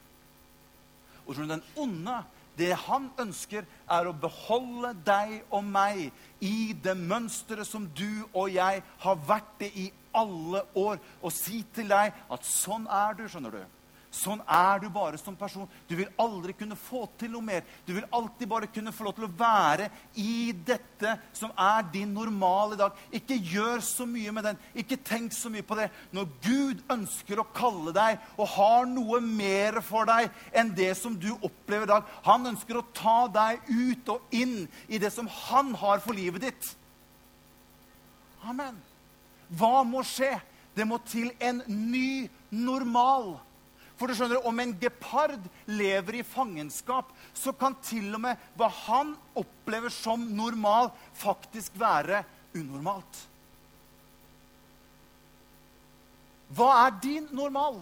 Og 1.27 1.37
den 1.47 1.63
onde, 1.79 2.17
det 2.57 2.73
han 2.85 3.09
ønsker, 3.19 3.65
er 3.89 4.07
å 4.07 4.13
beholde 4.13 4.93
deg 5.05 5.39
og 5.49 5.63
meg 5.65 6.09
i 6.43 6.73
det 6.83 6.95
mønsteret 6.99 7.67
som 7.67 7.87
du 7.97 8.23
og 8.33 8.51
jeg 8.53 8.83
har 9.05 9.23
vært 9.27 9.55
det 9.61 9.71
i 9.79 9.87
alle 10.13 10.61
år, 10.77 10.99
og 11.21 11.33
si 11.33 11.63
til 11.73 11.89
deg 11.89 12.13
at 12.13 12.45
sånn 12.45 12.85
er 12.85 13.17
du, 13.17 13.25
skjønner 13.27 13.55
du. 13.57 13.63
Sånn 14.13 14.43
er 14.45 14.77
du 14.83 14.91
bare 14.93 15.17
som 15.17 15.33
person. 15.33 15.65
Du 15.89 15.95
vil 15.97 16.09
aldri 16.21 16.53
kunne 16.53 16.77
få 16.77 17.07
til 17.17 17.31
noe 17.33 17.41
mer. 17.41 17.63
Du 17.87 17.95
vil 17.95 18.05
alltid 18.13 18.49
bare 18.49 18.69
kunne 18.69 18.93
få 18.93 19.07
lov 19.07 19.15
til 19.17 19.25
å 19.25 19.31
være 19.39 19.87
i 20.21 20.51
dette 20.53 21.15
som 21.33 21.49
er 21.57 21.87
din 21.93 22.11
normal 22.13 22.75
i 22.75 22.77
dag. 22.77 22.99
Ikke 23.09 23.39
gjør 23.41 23.81
så 23.81 24.05
mye 24.05 24.33
med 24.35 24.45
den. 24.45 24.59
Ikke 24.77 24.99
tenk 25.01 25.33
så 25.33 25.49
mye 25.49 25.65
på 25.65 25.77
det. 25.79 25.87
Når 26.13 26.29
Gud 26.45 26.83
ønsker 26.93 27.41
å 27.41 27.47
kalle 27.57 27.93
deg 27.95 28.21
og 28.37 28.51
har 28.53 28.85
noe 28.91 29.17
mer 29.25 29.79
for 29.85 30.05
deg 30.05 30.29
enn 30.53 30.69
det 30.77 30.91
som 30.99 31.15
du 31.17 31.31
opplever 31.33 31.87
i 31.87 31.91
dag 31.93 32.11
Han 32.27 32.45
ønsker 32.51 32.77
å 32.77 32.85
ta 32.93 33.17
deg 33.33 33.65
ut 33.69 34.11
og 34.13 34.35
inn 34.35 34.67
i 34.87 34.99
det 35.01 35.09
som 35.15 35.25
han 35.47 35.73
har 35.81 36.03
for 36.05 36.13
livet 36.13 36.45
ditt. 36.45 36.67
Amen. 38.45 38.77
Hva 39.49 39.81
må 39.87 40.03
skje? 40.05 40.35
Det 40.77 40.85
må 40.89 40.99
til 41.09 41.31
en 41.41 41.63
ny 41.65 42.29
normal. 42.53 43.35
For 43.97 44.09
du 44.09 44.15
skjønner, 44.17 44.45
Om 44.45 44.59
en 44.59 44.73
gepard 44.79 45.43
lever 45.69 46.19
i 46.19 46.23
fangenskap, 46.23 47.11
så 47.33 47.53
kan 47.53 47.75
til 47.85 48.09
og 48.15 48.21
med 48.25 48.49
hva 48.57 48.69
han 48.87 49.13
opplever 49.37 49.93
som 49.93 50.25
normal, 50.35 50.91
faktisk 51.13 51.77
være 51.79 52.23
unormalt. 52.55 53.21
Hva 56.53 56.69
er 56.85 56.97
din 57.01 57.27
normal? 57.33 57.79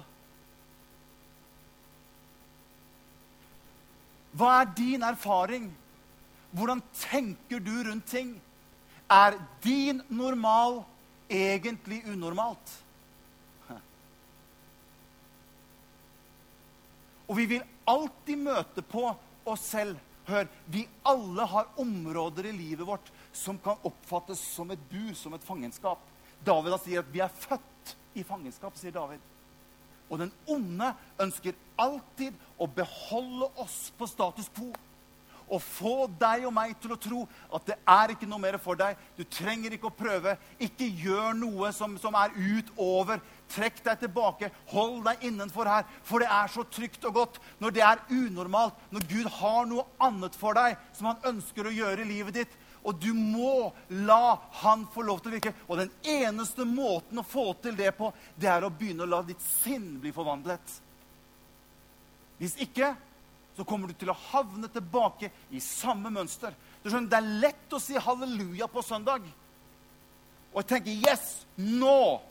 Hva 4.31 4.61
er 4.61 4.69
din 4.77 5.03
erfaring? 5.03 5.65
Hvordan 6.55 6.79
tenker 6.95 7.59
du 7.59 7.73
rundt 7.87 8.07
ting? 8.07 8.35
Er 9.11 9.35
din 9.63 9.99
normal 10.07 10.83
egentlig 11.31 12.03
unormalt? 12.07 12.77
Og 17.31 17.37
vi 17.39 17.47
vil 17.47 17.67
alltid 17.87 18.43
møte 18.43 18.83
på 18.83 19.05
oss 19.47 19.63
selv. 19.71 19.95
Hør, 20.27 20.45
vi 20.67 20.83
alle 21.07 21.45
har 21.47 21.71
områder 21.81 22.49
i 22.51 22.53
livet 22.53 22.85
vårt 22.85 23.07
som 23.33 23.57
kan 23.63 23.79
oppfattes 23.87 24.41
som 24.53 24.69
et 24.71 24.83
bur, 24.91 25.13
som 25.17 25.33
et 25.33 25.47
fangenskap. 25.47 26.03
David 26.45 26.75
sier 26.83 27.01
at 27.01 27.09
vi 27.13 27.23
er 27.23 27.31
født 27.31 27.95
i 28.19 28.25
fangenskap, 28.27 28.75
sier 28.77 28.93
David. 28.93 29.23
Og 30.11 30.19
den 30.19 30.31
onde 30.51 30.91
ønsker 31.23 31.55
alltid 31.79 32.35
å 32.59 32.67
beholde 32.67 33.47
oss 33.63 33.85
på 33.95 34.09
status 34.11 34.51
quo 34.51 34.73
å 35.51 35.59
få 35.61 36.07
deg 36.19 36.45
og 36.47 36.53
meg 36.55 36.73
til 36.81 36.93
å 36.95 36.99
tro 36.99 37.25
at 37.51 37.67
det 37.67 37.77
er 37.93 38.13
ikke 38.13 38.29
noe 38.29 38.41
mer 38.41 38.57
for 38.61 38.79
deg. 38.79 38.97
Du 39.17 39.23
trenger 39.27 39.75
ikke 39.75 39.89
å 39.89 39.95
prøve. 39.95 40.37
Ikke 40.63 40.87
gjør 40.87 41.35
noe 41.37 41.71
som, 41.75 41.97
som 42.01 42.15
er 42.17 42.33
utover. 42.35 43.21
Trekk 43.51 43.83
deg 43.85 44.01
tilbake. 44.05 44.51
Hold 44.71 45.03
deg 45.09 45.27
innenfor 45.27 45.69
her. 45.69 45.85
For 46.07 46.23
det 46.23 46.31
er 46.31 46.51
så 46.53 46.65
trygt 46.71 47.05
og 47.09 47.17
godt 47.19 47.39
når 47.61 47.75
det 47.75 47.85
er 47.85 48.03
unormalt, 48.09 48.79
når 48.91 49.07
Gud 49.11 49.31
har 49.41 49.69
noe 49.69 49.87
annet 50.01 50.37
for 50.39 50.57
deg 50.57 50.79
som 50.97 51.11
han 51.11 51.31
ønsker 51.33 51.67
å 51.67 51.75
gjøre 51.75 52.05
i 52.05 52.11
livet 52.13 52.41
ditt. 52.41 52.59
Og 52.81 52.97
du 52.97 53.11
må 53.13 53.69
la 54.07 54.39
han 54.63 54.87
få 54.93 55.03
lov 55.05 55.19
til 55.21 55.33
å 55.33 55.35
virke. 55.35 55.53
Og 55.67 55.83
den 55.83 55.91
eneste 56.07 56.65
måten 56.65 57.21
å 57.21 57.27
få 57.27 57.51
til 57.61 57.75
det 57.77 57.91
på, 57.97 58.09
det 58.39 58.49
er 58.49 58.65
å 58.65 58.73
begynne 58.73 59.05
å 59.05 59.11
la 59.11 59.21
ditt 59.25 59.43
sinn 59.61 59.99
bli 60.01 60.13
forvandlet. 60.15 60.79
Hvis 62.41 62.55
ikke 62.63 62.95
så 63.61 63.65
kommer 63.69 63.91
du 63.91 63.93
til 63.93 64.09
å 64.09 64.17
havne 64.31 64.65
tilbake 64.73 65.27
i 65.53 65.59
samme 65.61 66.09
mønster. 66.09 66.55
Du 66.81 66.89
skjønner, 66.89 67.09
Det 67.11 67.17
er 67.19 67.41
lett 67.43 67.73
å 67.77 67.79
si 67.79 67.93
halleluja 67.93 68.65
på 68.65 68.81
søndag 68.81 69.21
og 70.51 70.65
tenke 70.67 70.89
'Yes! 70.89 71.45
Nå! 71.57 72.21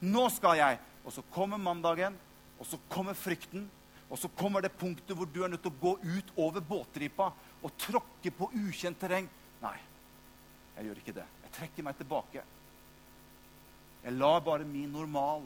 Nå 0.00 0.28
skal 0.30 0.56
jeg!' 0.56 0.78
Og 1.04 1.12
så 1.12 1.22
kommer 1.30 1.58
mandagen, 1.58 2.14
og 2.58 2.66
så 2.66 2.78
kommer 2.88 3.14
frykten, 3.14 3.68
og 4.10 4.18
så 4.18 4.28
kommer 4.28 4.62
det 4.62 4.78
punktet 4.78 5.16
hvor 5.16 5.26
du 5.26 5.42
er 5.42 5.48
nødt 5.48 5.62
til 5.62 5.72
å 5.74 5.80
gå 5.80 5.98
ut 6.02 6.30
over 6.36 6.60
båtripa 6.60 7.32
og 7.62 7.76
tråkke 7.78 8.30
på 8.30 8.50
ukjent 8.54 8.98
terreng. 9.00 9.28
Nei, 9.62 9.78
jeg 10.76 10.86
gjør 10.86 11.02
ikke 11.02 11.16
det. 11.18 11.26
Jeg 11.42 11.52
trekker 11.52 11.82
meg 11.82 11.96
tilbake. 11.96 12.42
Jeg 14.04 14.12
lar 14.14 14.40
bare 14.40 14.64
min 14.64 14.92
normal, 14.92 15.42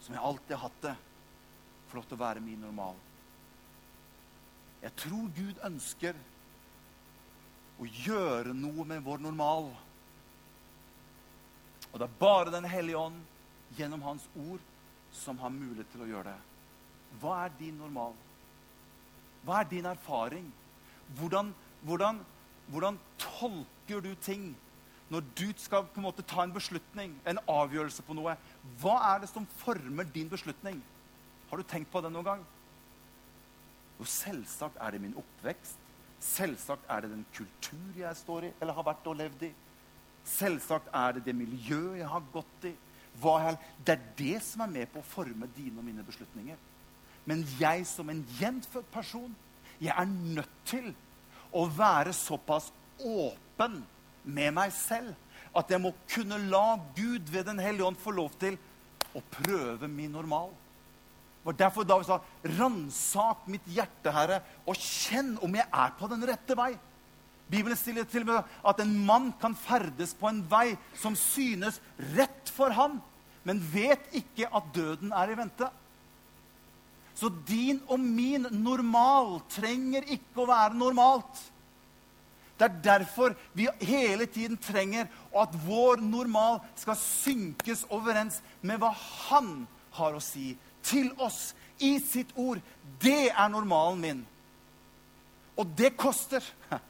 som 0.00 0.14
jeg 0.14 0.22
alltid 0.22 0.56
har 0.56 0.68
hatt 0.68 0.82
det, 0.82 0.96
få 1.88 1.98
lov 1.98 2.06
til 2.06 2.18
å 2.18 2.22
være 2.22 2.40
min 2.40 2.60
normal. 2.60 2.94
Jeg 4.82 4.92
tror 5.00 5.30
Gud 5.36 5.60
ønsker 5.66 6.18
å 7.80 7.86
gjøre 8.04 8.54
noe 8.56 8.84
med 8.88 9.04
vår 9.04 9.22
normal. 9.24 9.70
Og 11.92 11.98
det 12.00 12.06
er 12.06 12.20
bare 12.20 12.52
Den 12.52 12.68
hellige 12.68 13.00
ånd 13.00 13.18
gjennom 13.76 14.02
Hans 14.04 14.26
ord 14.36 14.60
som 15.12 15.38
har 15.40 15.52
mulighet 15.52 15.88
til 15.92 16.04
å 16.04 16.10
gjøre 16.10 16.32
det. 16.32 16.38
Hva 17.20 17.38
er 17.44 17.54
din 17.58 17.78
normal? 17.80 18.14
Hva 19.46 19.60
er 19.60 19.70
din 19.70 19.86
erfaring? 19.88 20.46
Hvordan, 21.16 21.52
hvordan, 21.86 22.20
hvordan 22.68 22.98
tolker 23.22 24.02
du 24.02 24.14
ting 24.20 24.50
når 25.08 25.22
du 25.38 25.46
skal 25.62 25.86
på 25.86 26.00
en 26.00 26.08
måte 26.08 26.24
ta 26.26 26.42
en 26.42 26.52
beslutning, 26.52 27.14
en 27.24 27.38
avgjørelse 27.46 28.02
på 28.02 28.16
noe? 28.18 28.34
Hva 28.82 28.96
er 29.12 29.22
det 29.22 29.30
som 29.30 29.46
former 29.62 30.08
din 30.12 30.28
beslutning? 30.28 30.82
Har 31.50 31.62
du 31.62 31.68
tenkt 31.70 31.92
på 31.92 32.02
det 32.02 32.10
noen 32.12 32.26
gang? 32.26 32.46
Jo, 33.98 34.04
selvsagt 34.04 34.80
er 34.80 34.94
det 34.94 35.02
min 35.02 35.16
oppvekst. 35.16 35.82
Selvsagt 36.22 36.88
er 36.90 37.04
det 37.04 37.12
den 37.12 37.24
kultur 37.34 37.98
jeg 37.98 38.16
står 38.16 38.48
i 38.48 38.52
eller 38.60 38.76
har 38.76 38.86
vært 38.86 39.08
og 39.08 39.18
levd 39.20 39.46
i. 39.48 39.52
Selvsagt 40.26 40.88
er 40.94 41.16
det 41.16 41.26
det 41.28 41.36
miljøet 41.38 42.00
jeg 42.00 42.10
har 42.10 42.30
gått 42.32 42.68
i. 42.70 42.74
Jeg, 43.16 43.58
det 43.86 43.94
er 43.94 44.08
det 44.18 44.38
som 44.44 44.64
er 44.64 44.72
med 44.72 44.90
på 44.92 45.00
å 45.00 45.08
forme 45.08 45.48
dine 45.56 45.80
og 45.80 45.86
mine 45.86 46.04
beslutninger. 46.04 46.56
Men 47.26 47.44
jeg 47.58 47.86
som 47.88 48.10
en 48.12 48.22
gjenfødt 48.38 48.90
person, 48.92 49.32
jeg 49.80 49.92
er 49.92 50.08
nødt 50.08 50.52
til 50.68 50.90
å 51.56 51.64
være 51.72 52.12
såpass 52.16 52.68
åpen 53.00 53.80
med 54.24 54.52
meg 54.56 54.72
selv 54.74 55.14
at 55.56 55.70
jeg 55.72 55.80
må 55.80 55.94
kunne 56.10 56.38
la 56.50 56.76
Gud 56.96 57.30
ved 57.32 57.46
Den 57.48 57.60
hellige 57.62 57.86
ånd 57.86 57.98
få 58.00 58.12
lov 58.12 58.34
til 58.40 58.58
å 59.16 59.22
prøve 59.32 59.88
min 59.88 60.12
normal 60.12 60.52
var 61.46 61.54
derfor 61.54 61.86
David 61.86 62.08
sa, 62.08 62.20
'Ransak 62.42 63.46
mitt 63.46 63.66
hjerte, 63.70 64.10
Herre, 64.10 64.42
og 64.66 64.74
kjenn 64.74 65.36
om 65.42 65.54
jeg 65.54 65.66
er 65.70 65.96
på 65.98 66.08
den 66.10 66.26
rette 66.26 66.58
vei.' 66.58 66.78
Bibelen 67.46 67.78
stiller 67.78 68.04
til 68.10 68.24
og 68.26 68.32
med 68.32 68.54
at 68.66 68.80
en 68.82 68.94
mann 69.06 69.32
kan 69.40 69.54
ferdes 69.54 70.14
på 70.18 70.26
en 70.26 70.42
vei 70.50 70.74
som 70.98 71.14
synes 71.14 71.78
rett 72.16 72.50
for 72.50 72.74
ham, 72.74 72.98
men 73.46 73.62
vet 73.72 74.02
ikke 74.18 74.48
at 74.50 74.72
døden 74.74 75.12
er 75.14 75.30
i 75.30 75.36
vente. 75.38 75.68
Så 77.14 77.30
din 77.46 77.78
og 77.86 78.00
min 78.00 78.48
normal 78.50 79.38
trenger 79.48 80.02
ikke 80.10 80.42
å 80.42 80.48
være 80.50 80.74
normalt. 80.74 81.38
Det 82.58 82.66
er 82.66 82.82
derfor 82.82 83.36
vi 83.54 83.68
hele 83.84 84.26
tiden 84.26 84.58
trenger 84.58 85.06
at 85.36 85.54
vår 85.66 86.02
normal 86.02 86.58
skal 86.74 86.98
synkes 86.98 87.84
overens 87.92 88.40
med 88.60 88.80
hva 88.80 88.90
han 88.96 89.68
har 89.96 90.16
å 90.16 90.24
si 90.24 90.54
til 90.86 91.10
oss 91.18 91.54
i 91.82 91.96
sitt 92.00 92.32
ord. 92.36 92.62
Det 93.02 93.28
er 93.28 93.52
normalen 93.52 94.00
min. 94.00 94.24
Og 95.56 95.66
det 95.78 95.96
koster. 95.96 96.44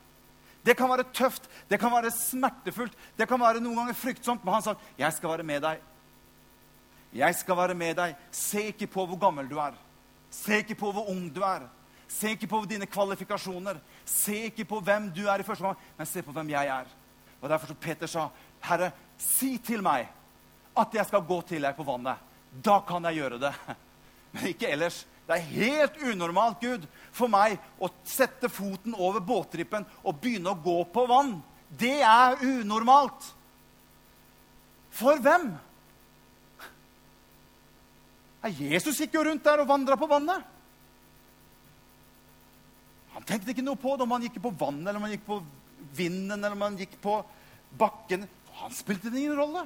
Det 0.66 0.74
kan 0.74 0.90
være 0.90 1.04
tøft, 1.14 1.44
det 1.70 1.78
kan 1.78 1.92
være 1.94 2.10
smertefullt, 2.10 2.94
det 3.14 3.28
kan 3.30 3.38
være 3.38 3.60
noen 3.62 3.76
ganger 3.78 3.94
fryktsomt. 3.94 4.42
Men 4.42 4.54
han 4.54 4.62
sa, 4.62 4.74
'Jeg 4.98 5.12
skal 5.12 5.30
være 5.30 5.42
med 5.46 5.62
deg.' 5.62 5.82
Jeg 7.14 7.34
skal 7.34 7.56
være 7.56 7.74
med 7.74 7.94
deg. 7.94 8.16
Se 8.30 8.62
ikke 8.62 8.86
på 8.86 9.06
hvor 9.06 9.16
gammel 9.16 9.48
du 9.48 9.58
er. 9.58 9.72
Se 10.30 10.58
ikke 10.58 10.74
på 10.74 10.90
hvor 10.92 11.08
ung 11.08 11.34
du 11.34 11.40
er. 11.40 11.68
Se 12.08 12.30
ikke 12.30 12.46
på 12.46 12.64
dine 12.68 12.86
kvalifikasjoner. 12.86 13.78
Se 14.04 14.34
ikke 14.50 14.64
på 14.64 14.80
hvem 14.80 15.10
du 15.14 15.26
er 15.26 15.38
i 15.38 15.46
første 15.46 15.64
gang, 15.64 15.78
men 15.96 16.06
se 16.06 16.22
på 16.22 16.32
hvem 16.32 16.50
jeg 16.50 16.66
er. 16.66 16.84
Og 17.40 17.48
Derfor 17.48 17.66
så 17.66 17.74
Peter 17.74 18.06
sa, 18.06 18.28
'Herre, 18.60 18.90
si 19.18 19.58
til 19.58 19.82
meg 19.82 20.08
at 20.76 20.88
jeg 20.92 21.06
skal 21.06 21.20
gå 21.20 21.40
til 21.40 21.62
deg 21.62 21.76
på 21.76 21.82
vannet.' 21.82 22.18
Da 22.64 22.80
kan 22.80 23.04
jeg 23.04 23.14
gjøre 23.14 23.38
det. 23.38 23.54
Men 24.36 24.52
ikke 24.52 24.70
ellers. 24.70 25.02
Det 25.26 25.34
er 25.34 25.48
helt 25.56 25.96
unormalt, 26.06 26.60
Gud, 26.62 26.84
for 27.10 27.32
meg 27.32 27.56
å 27.82 27.88
sette 28.06 28.50
foten 28.52 28.94
over 28.94 29.24
båtrippen 29.24 29.86
og 30.04 30.20
begynne 30.22 30.52
å 30.52 30.60
gå 30.62 30.76
på 30.92 31.06
vann. 31.10 31.38
Det 31.66 31.98
er 32.06 32.38
unormalt. 32.46 33.32
For 34.94 35.18
hvem? 35.22 35.48
Jesus 38.46 39.00
gikk 39.02 39.16
jo 39.16 39.24
rundt 39.26 39.42
der 39.42 39.64
og 39.64 39.66
vandra 39.66 39.96
på 39.98 40.06
vannet. 40.06 40.44
Han 43.16 43.24
tenkte 43.26 43.50
ikke 43.50 43.64
noe 43.64 43.80
på 43.80 43.96
det 43.96 44.04
om 44.04 44.14
han 44.14 44.28
gikk 44.28 44.38
på 44.44 44.52
vannet, 44.60 44.86
eller 44.86 45.00
om 45.00 45.08
han 45.08 45.16
gikk 45.16 45.26
på 45.26 45.40
vinden, 45.96 46.36
eller 46.36 46.54
om 46.54 46.64
han 46.68 46.78
gikk 46.78 46.94
på 47.02 47.16
bakken. 47.80 48.28
Han 48.60 48.74
spilte 48.76 49.10
ingen 49.10 49.34
rolle. 49.34 49.64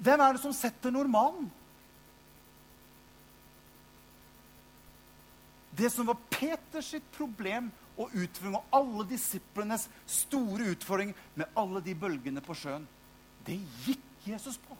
Hvem 0.00 0.22
er 0.22 0.36
det 0.36 0.42
som 0.44 0.54
setter 0.56 0.94
normalen? 0.94 1.50
Det 5.76 5.90
som 5.92 6.08
var 6.08 6.18
Peters 6.32 6.94
problem 7.16 7.68
og 7.96 8.12
utfordring, 8.16 8.56
og 8.56 8.76
alle 8.76 9.06
disiplenes 9.10 9.88
store 10.08 10.72
utfordring 10.72 11.12
med 11.34 11.52
alle 11.56 11.82
de 11.84 11.94
bølgene 11.96 12.42
på 12.44 12.56
sjøen, 12.56 12.86
det 13.46 13.58
gikk 13.84 14.26
Jesus 14.26 14.58
på. 14.58 14.76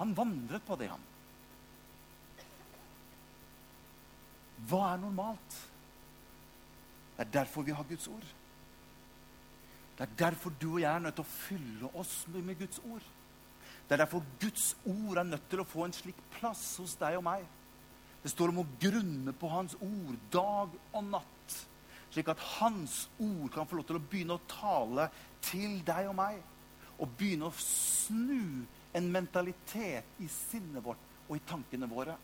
Han 0.00 0.14
vandret 0.16 0.64
på 0.66 0.76
det, 0.80 0.88
han. 0.90 1.08
Hva 4.70 4.86
er 4.92 5.02
normalt? 5.02 5.58
Det 7.16 7.26
er 7.26 7.34
derfor 7.36 7.66
vi 7.66 7.74
har 7.76 7.86
Guds 7.86 8.08
ord. 8.10 8.28
Det 9.98 10.06
er 10.06 10.14
derfor 10.18 10.54
du 10.58 10.72
og 10.72 10.80
jeg 10.80 10.90
er 10.90 11.04
nødt 11.04 11.18
til 11.18 11.26
å 11.26 11.34
fylle 11.34 11.90
oss 12.00 12.14
med 12.32 12.56
Guds 12.58 12.80
ord. 12.88 13.04
Det 13.88 13.96
er 13.96 14.04
derfor 14.04 14.24
Guds 14.40 14.72
ord 14.86 15.18
er 15.20 15.28
nødt 15.28 15.48
til 15.50 15.62
å 15.62 15.68
få 15.68 15.86
en 15.86 15.96
slik 15.96 16.18
plass 16.36 16.62
hos 16.80 16.94
deg 17.00 17.18
og 17.18 17.26
meg. 17.26 17.44
Det 18.22 18.30
står 18.30 18.52
om 18.52 18.62
å 18.62 18.68
grunne 18.80 19.34
på 19.34 19.50
Hans 19.50 19.74
ord 19.82 20.18
dag 20.32 20.74
og 20.92 21.08
natt, 21.08 21.56
slik 22.12 22.28
at 22.30 22.44
Hans 22.60 23.06
ord 23.18 23.48
kan 23.54 23.66
få 23.66 23.80
lov 23.80 23.88
til 23.88 23.98
å 23.98 24.04
begynne 24.04 24.38
å 24.38 24.46
tale 24.50 25.08
til 25.42 25.80
deg 25.86 26.10
og 26.12 26.16
meg. 26.20 26.38
Og 27.02 27.10
begynne 27.18 27.48
å 27.48 27.56
snu 27.58 28.62
en 28.94 29.08
mentalitet 29.10 30.22
i 30.22 30.28
sinnet 30.30 30.84
vårt 30.84 31.10
og 31.26 31.36
i 31.36 31.44
tankene 31.48 31.88
våre. 31.90 32.14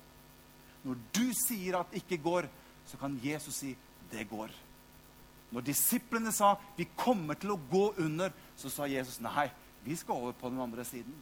Når 0.85 1.01
du 1.17 1.25
sier 1.35 1.81
at 1.81 1.91
det 1.91 2.05
ikke 2.05 2.23
går, 2.23 2.49
så 2.87 3.01
kan 3.01 3.19
Jesus 3.23 3.59
si 3.65 3.75
det 4.13 4.29
går. 4.31 4.53
Når 5.51 5.65
disiplene 5.65 6.33
sa 6.33 6.55
vi 6.77 6.87
kommer 6.97 7.39
til 7.41 7.55
å 7.55 7.63
gå 7.71 7.87
under, 8.05 8.33
så 8.57 8.71
sa 8.73 8.87
Jesus 8.89 9.21
nei, 9.25 9.49
vi 9.85 9.97
skal 9.97 10.21
over 10.21 10.37
på 10.37 10.51
den 10.53 10.61
andre 10.61 10.85
siden. 10.87 11.15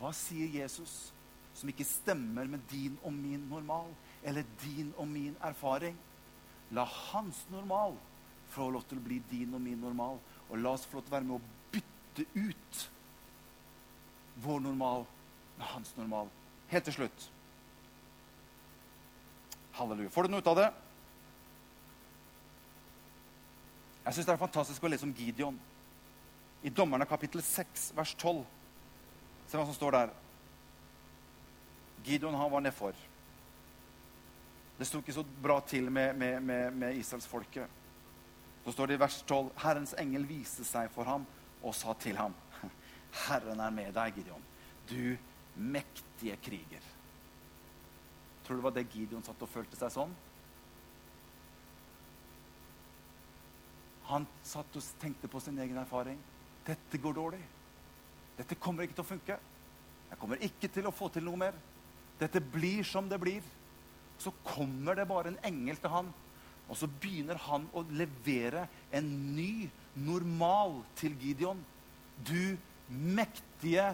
Hva 0.00 0.12
sier 0.16 0.50
Jesus 0.60 1.12
som 1.56 1.70
ikke 1.72 1.86
stemmer 1.88 2.48
med 2.50 2.64
din 2.70 2.98
og 3.02 3.14
min 3.16 3.46
normal? 3.50 3.88
Eller 4.26 4.44
din 4.62 4.92
og 4.96 5.08
min 5.08 5.36
erfaring? 5.44 5.96
La 6.70 6.84
hans 6.84 7.44
normal 7.50 7.96
få 8.52 8.68
lov 8.70 8.84
til 8.88 9.00
å 9.00 9.06
bli 9.06 9.20
din 9.30 9.54
og 9.54 9.62
min 9.62 9.80
normal. 9.80 10.18
Og 10.50 10.58
la 10.60 10.74
oss 10.76 10.86
få 10.86 10.98
lov 10.98 11.06
til 11.06 11.14
å 11.14 11.16
være 11.16 11.28
med 11.28 11.38
å 11.38 11.72
bytte 11.72 12.26
ut 12.34 12.82
vår 14.44 14.60
normal 14.66 15.06
med 15.56 15.66
hans 15.72 15.94
normal. 15.96 16.28
Helt 16.68 16.84
til 16.84 16.98
slutt. 16.98 17.30
Halleluja. 19.76 20.10
Får 20.12 20.26
du 20.26 20.32
noe 20.32 20.44
ut 20.44 20.50
av 20.52 20.58
det? 20.58 20.66
Jeg 24.06 24.14
syns 24.14 24.28
det 24.28 24.34
er 24.36 24.44
fantastisk 24.44 24.84
å 24.84 24.90
lese 24.90 25.06
om 25.06 25.14
Gideon. 25.16 25.56
I 26.62 26.70
Dommerne 26.70 27.06
kapittel 27.08 27.42
6, 27.42 27.90
vers 27.96 28.12
12. 28.14 28.44
Se 29.46 29.58
hva 29.58 29.66
som 29.66 29.76
står 29.76 29.96
der. 29.96 30.14
Gideon 32.06 32.34
han 32.34 32.50
var 32.50 32.62
nedfor. 32.62 32.96
Det 34.78 34.86
sto 34.86 35.00
ikke 35.00 35.14
så 35.16 35.24
bra 35.42 35.60
til 35.66 35.90
med, 35.90 36.14
med, 36.18 36.40
med, 36.42 36.74
med 36.76 36.98
israelsfolket. 37.00 37.70
Så 38.64 38.74
står 38.74 38.86
det 38.86 38.98
i 38.98 39.00
vers 39.00 39.22
12.: 39.22 39.50
Herrens 39.62 39.94
engel 39.98 40.26
viste 40.28 40.66
seg 40.66 40.90
for 40.94 41.08
ham 41.08 41.24
og 41.62 41.74
sa 41.74 41.94
til 42.02 42.18
ham.: 42.18 42.34
Herren 43.26 43.62
er 43.62 43.72
med 43.72 43.94
deg, 43.96 44.18
Gideon, 44.18 44.46
du 44.90 45.16
mektige 45.56 46.36
kriger. 46.42 46.92
Tror 48.44 48.56
du 48.56 48.60
det 48.60 48.64
var 48.68 48.74
det 48.76 48.88
Gideon 48.92 49.24
satt 49.26 49.42
og 49.42 49.50
følte 49.50 49.78
seg 49.78 49.90
sånn? 49.94 50.14
Han 54.06 54.26
satt 54.46 54.76
og 54.78 54.90
tenkte 55.00 55.30
på 55.30 55.40
sin 55.42 55.58
egen 55.58 55.78
erfaring. 55.80 56.18
Dette 56.66 56.98
går 57.02 57.16
dårlig. 57.16 57.42
Dette 58.36 58.58
kommer 58.60 58.84
ikke 58.84 58.98
til 58.98 59.06
å 59.06 59.10
funke. 59.10 59.38
Jeg 60.10 60.20
kommer 60.20 60.42
ikke 60.44 60.70
til 60.72 60.88
å 60.88 60.94
få 60.94 61.08
til 61.12 61.24
noe 61.26 61.40
mer. 61.40 61.56
Dette 62.20 62.40
blir 62.40 62.84
som 62.86 63.08
det 63.08 63.18
blir. 63.20 63.44
Så 64.20 64.32
kommer 64.44 64.96
det 64.96 65.08
bare 65.08 65.32
en 65.32 65.42
engel 65.44 65.76
til 65.80 65.92
han, 65.92 66.06
og 66.66 66.78
så 66.80 66.88
begynner 66.88 67.38
han 67.46 67.66
å 67.76 67.82
levere 67.94 68.64
en 68.96 69.10
ny 69.36 69.68
normal 70.06 70.80
til 70.98 71.14
Gideon. 71.20 71.60
Du 72.26 72.56
mektige 72.88 73.90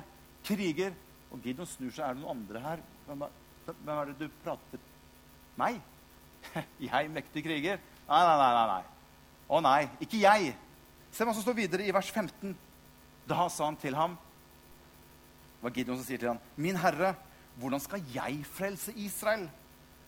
kriger. 0.46 0.94
Og 1.32 1.42
Gideon 1.42 1.68
snur 1.68 1.90
seg. 1.90 2.06
Er 2.06 2.16
det 2.16 2.22
noen 2.22 2.38
andre 2.38 2.62
her? 2.62 2.84
Hvem 3.08 3.26
er 3.26 4.12
det 4.12 4.18
du 4.22 4.40
prater 4.44 4.88
Meg? 5.58 5.82
Jeg, 6.88 7.10
mektig 7.12 7.44
kriger? 7.44 7.82
Nei, 8.08 8.22
nei, 8.26 8.36
nei. 8.40 8.66
nei. 8.72 8.82
Å 9.52 9.58
nei, 9.60 9.80
ikke 10.00 10.20
jeg. 10.22 10.52
Se 11.12 11.26
hva 11.26 11.34
som 11.36 11.44
står 11.44 11.56
videre 11.58 11.84
i 11.84 11.92
vers 11.92 12.08
15. 12.08 12.54
Da 13.28 13.44
sa 13.52 13.66
han 13.68 13.76
til 13.80 13.96
ham 13.98 14.14
Det 15.62 15.68
var 15.68 15.76
Gideon 15.76 15.98
som 16.00 16.06
sier 16.06 16.18
til 16.18 16.28
ham, 16.28 16.38
'Min 16.56 16.76
herre, 16.76 17.14
hvordan 17.54 17.80
skal 17.80 18.02
jeg 18.14 18.44
frelse 18.44 18.92
Israel?' 18.98 19.50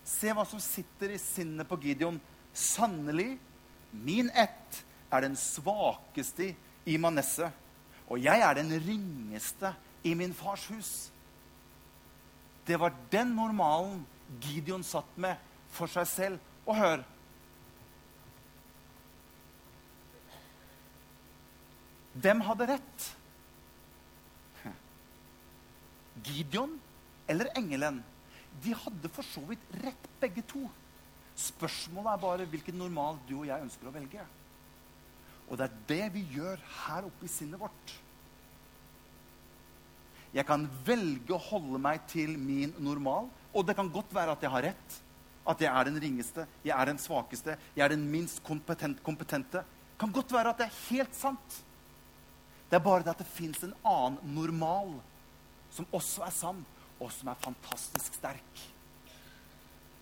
Se 0.03 0.27
hva 0.27 0.43
som 0.45 0.59
sitter 0.59 1.15
i 1.15 1.17
sinnet 1.17 1.65
på 1.67 1.77
Gideon. 1.79 2.19
Sannelig, 2.53 3.39
min 3.91 4.29
ett 4.35 4.83
er 5.11 5.21
den 5.21 5.35
svakeste 5.35 6.55
i 6.85 6.97
Manesse, 6.97 7.51
og 8.07 8.19
jeg 8.21 8.39
er 8.39 8.53
den 8.53 8.69
ringeste 8.69 9.73
i 10.03 10.13
min 10.13 10.33
fars 10.33 10.67
hus. 10.67 11.11
Det 12.67 12.79
var 12.79 12.93
den 13.11 13.27
normalen 13.27 14.05
Gideon 14.41 14.83
satt 14.83 15.17
med 15.17 15.35
for 15.71 15.87
seg 15.87 16.07
selv. 16.07 16.39
Og 16.65 16.75
hør 16.75 17.03
Hvem 22.15 22.41
hadde 22.41 22.67
rett? 22.67 23.05
Gideon 26.25 26.77
eller 27.31 27.51
engelen? 27.57 28.01
De 28.63 28.73
hadde 28.75 29.11
for 29.11 29.27
så 29.27 29.43
vidt 29.49 29.63
rett, 29.83 30.09
begge 30.21 30.43
to. 30.47 30.63
Spørsmålet 31.35 32.13
er 32.13 32.23
bare 32.23 32.47
hvilken 32.49 32.77
normal 32.79 33.19
du 33.27 33.37
og 33.41 33.47
jeg 33.49 33.67
ønsker 33.67 33.89
å 33.89 33.93
velge. 33.95 34.23
Og 35.49 35.59
det 35.59 35.67
er 35.67 35.79
det 35.89 36.05
vi 36.15 36.23
gjør 36.37 36.61
her 36.85 37.07
oppe 37.07 37.27
i 37.27 37.31
sinnet 37.31 37.59
vårt. 37.61 37.95
Jeg 40.35 40.47
kan 40.47 40.65
velge 40.87 41.31
å 41.35 41.43
holde 41.51 41.79
meg 41.79 42.01
til 42.11 42.33
min 42.39 42.73
normal, 42.83 43.29
og 43.55 43.67
det 43.67 43.75
kan 43.77 43.91
godt 43.91 44.11
være 44.15 44.33
at 44.35 44.41
jeg 44.43 44.51
har 44.51 44.65
rett. 44.71 44.97
At 45.45 45.61
jeg 45.61 45.69
er 45.69 45.87
den 45.87 45.99
ringeste, 46.01 46.47
jeg 46.65 46.73
er 46.73 46.89
den 46.89 46.99
svakeste, 46.99 47.53
jeg 47.75 47.83
er 47.85 47.93
den 47.93 48.07
minst 48.09 48.41
kompetent, 48.43 49.03
kompetente. 49.05 49.61
Kan 50.01 50.11
godt 50.11 50.33
være 50.33 50.51
at 50.51 50.63
det 50.63 50.65
er 50.67 50.79
helt 50.89 51.15
sant. 51.15 51.59
Det 52.65 52.79
er 52.79 52.83
bare 52.83 53.05
det 53.05 53.13
at 53.13 53.21
det 53.21 53.29
fins 53.29 53.61
en 53.63 53.75
annen 53.85 54.33
normal 54.35 54.95
som 55.75 55.87
også 55.91 56.23
er 56.23 56.33
sann, 56.33 56.63
og 56.99 57.11
som 57.11 57.27
er 57.31 57.43
fantastisk 57.43 58.15
sterk. 58.15 58.61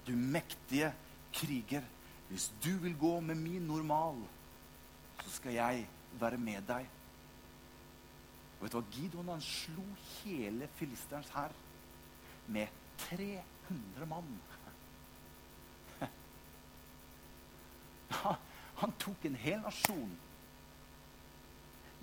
Du 0.05 0.13
mektige 0.13 0.91
kriger. 1.33 1.81
Hvis 2.29 2.51
du 2.63 2.69
vil 2.81 2.97
gå 2.97 3.19
med 3.19 3.35
min 3.35 3.61
normal, 3.67 4.15
så 5.23 5.29
skal 5.37 5.53
jeg 5.53 5.87
være 6.19 6.37
med 6.37 6.61
deg. 6.67 6.87
Og 8.57 8.65
vet 8.65 8.73
du 8.73 8.77
hva? 8.79 8.85
Gideon 8.95 9.31
han 9.33 9.43
slo 9.43 9.83
hele 10.21 10.69
filisterens 10.77 11.31
hær 11.33 11.53
med 12.47 12.67
300 13.09 14.07
mann. 14.09 14.33
Han 18.83 18.91
tok 18.99 19.25
en 19.25 19.35
hel 19.39 19.61
nasjon 19.63 20.11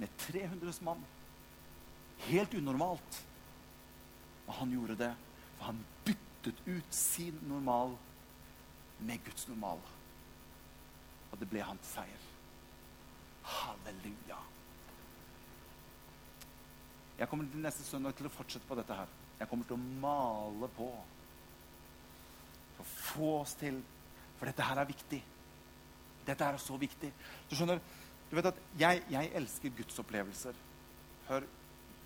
med 0.01 0.09
300 0.19 0.85
mann. 0.85 1.03
Helt 2.27 2.55
unormalt. 2.57 3.19
Og 4.51 4.57
han 4.59 4.73
gjorde 4.75 4.99
det, 4.99 5.13
for 5.57 5.71
han 5.71 5.83
byttet 6.05 6.63
ut 6.67 6.95
sin 6.95 7.37
normal 7.47 7.95
med 9.07 9.23
Guds 9.25 9.47
normal. 9.49 9.79
Og 11.31 11.39
det 11.39 11.47
ble 11.53 11.63
hans 11.63 11.93
seier. 11.95 12.25
Halleluja. 13.47 14.41
Jeg 17.21 17.29
kommer 17.31 17.47
til 17.53 17.63
neste 17.63 17.87
søndag 17.87 18.17
til 18.19 18.27
å 18.27 18.33
fortsette 18.35 18.67
på 18.67 18.75
dette 18.81 18.97
her. 18.97 19.15
Jeg 19.39 19.49
kommer 19.49 19.69
til 19.69 19.79
å 19.79 20.01
male 20.03 20.69
på 20.75 20.91
for 22.75 22.83
å 22.83 22.91
få 22.91 23.31
oss 23.43 23.55
til 23.61 23.81
For 24.41 24.49
dette 24.49 24.65
her 24.65 24.79
er 24.81 24.89
viktig. 24.89 25.19
Dette 26.25 26.47
er 26.49 26.57
så 26.57 26.79
viktig. 26.81 27.11
Du 27.51 27.53
skjønner, 27.53 27.77
du 28.31 28.37
vet 28.39 28.47
at 28.49 28.61
jeg, 28.81 29.03
jeg 29.13 29.29
elsker 29.37 29.75
gudsopplevelser. 29.77 30.57
Hør, 31.27 31.45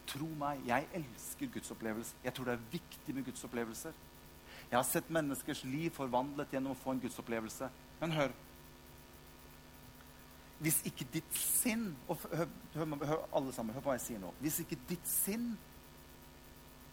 tro 0.09 0.27
meg, 0.39 0.63
jeg 0.67 0.89
elsker 1.01 1.51
gudsopplevelser. 1.55 2.17
Jeg 2.25 2.35
tror 2.35 2.49
det 2.49 2.57
er 2.57 2.67
viktig 2.73 3.15
med 3.15 3.27
gudsopplevelser. 3.29 3.95
Jeg 4.71 4.79
har 4.79 4.87
sett 4.89 5.11
menneskers 5.13 5.63
liv 5.69 5.93
forvandlet 5.95 6.55
gjennom 6.55 6.75
å 6.75 6.81
få 6.81 6.95
en 6.95 7.03
gudsopplevelse. 7.05 7.71
Men 8.01 8.19
hør 8.19 8.35
Hvis 10.65 10.79
ikke 10.89 11.05
ditt 11.13 11.35
sinn 11.37 11.91
og 12.09 12.23
hør, 12.31 12.47
hør, 12.73 12.93
hør, 13.05 13.23
alle 13.37 13.53
sammen, 13.53 13.75
hør 13.75 13.83
på 13.85 13.91
hva 13.91 13.97
jeg 13.99 14.05
sier 14.07 14.21
nå. 14.23 14.31
Hvis 14.41 14.61
ikke 14.63 14.79
ditt 14.89 15.09
sinn 15.11 15.51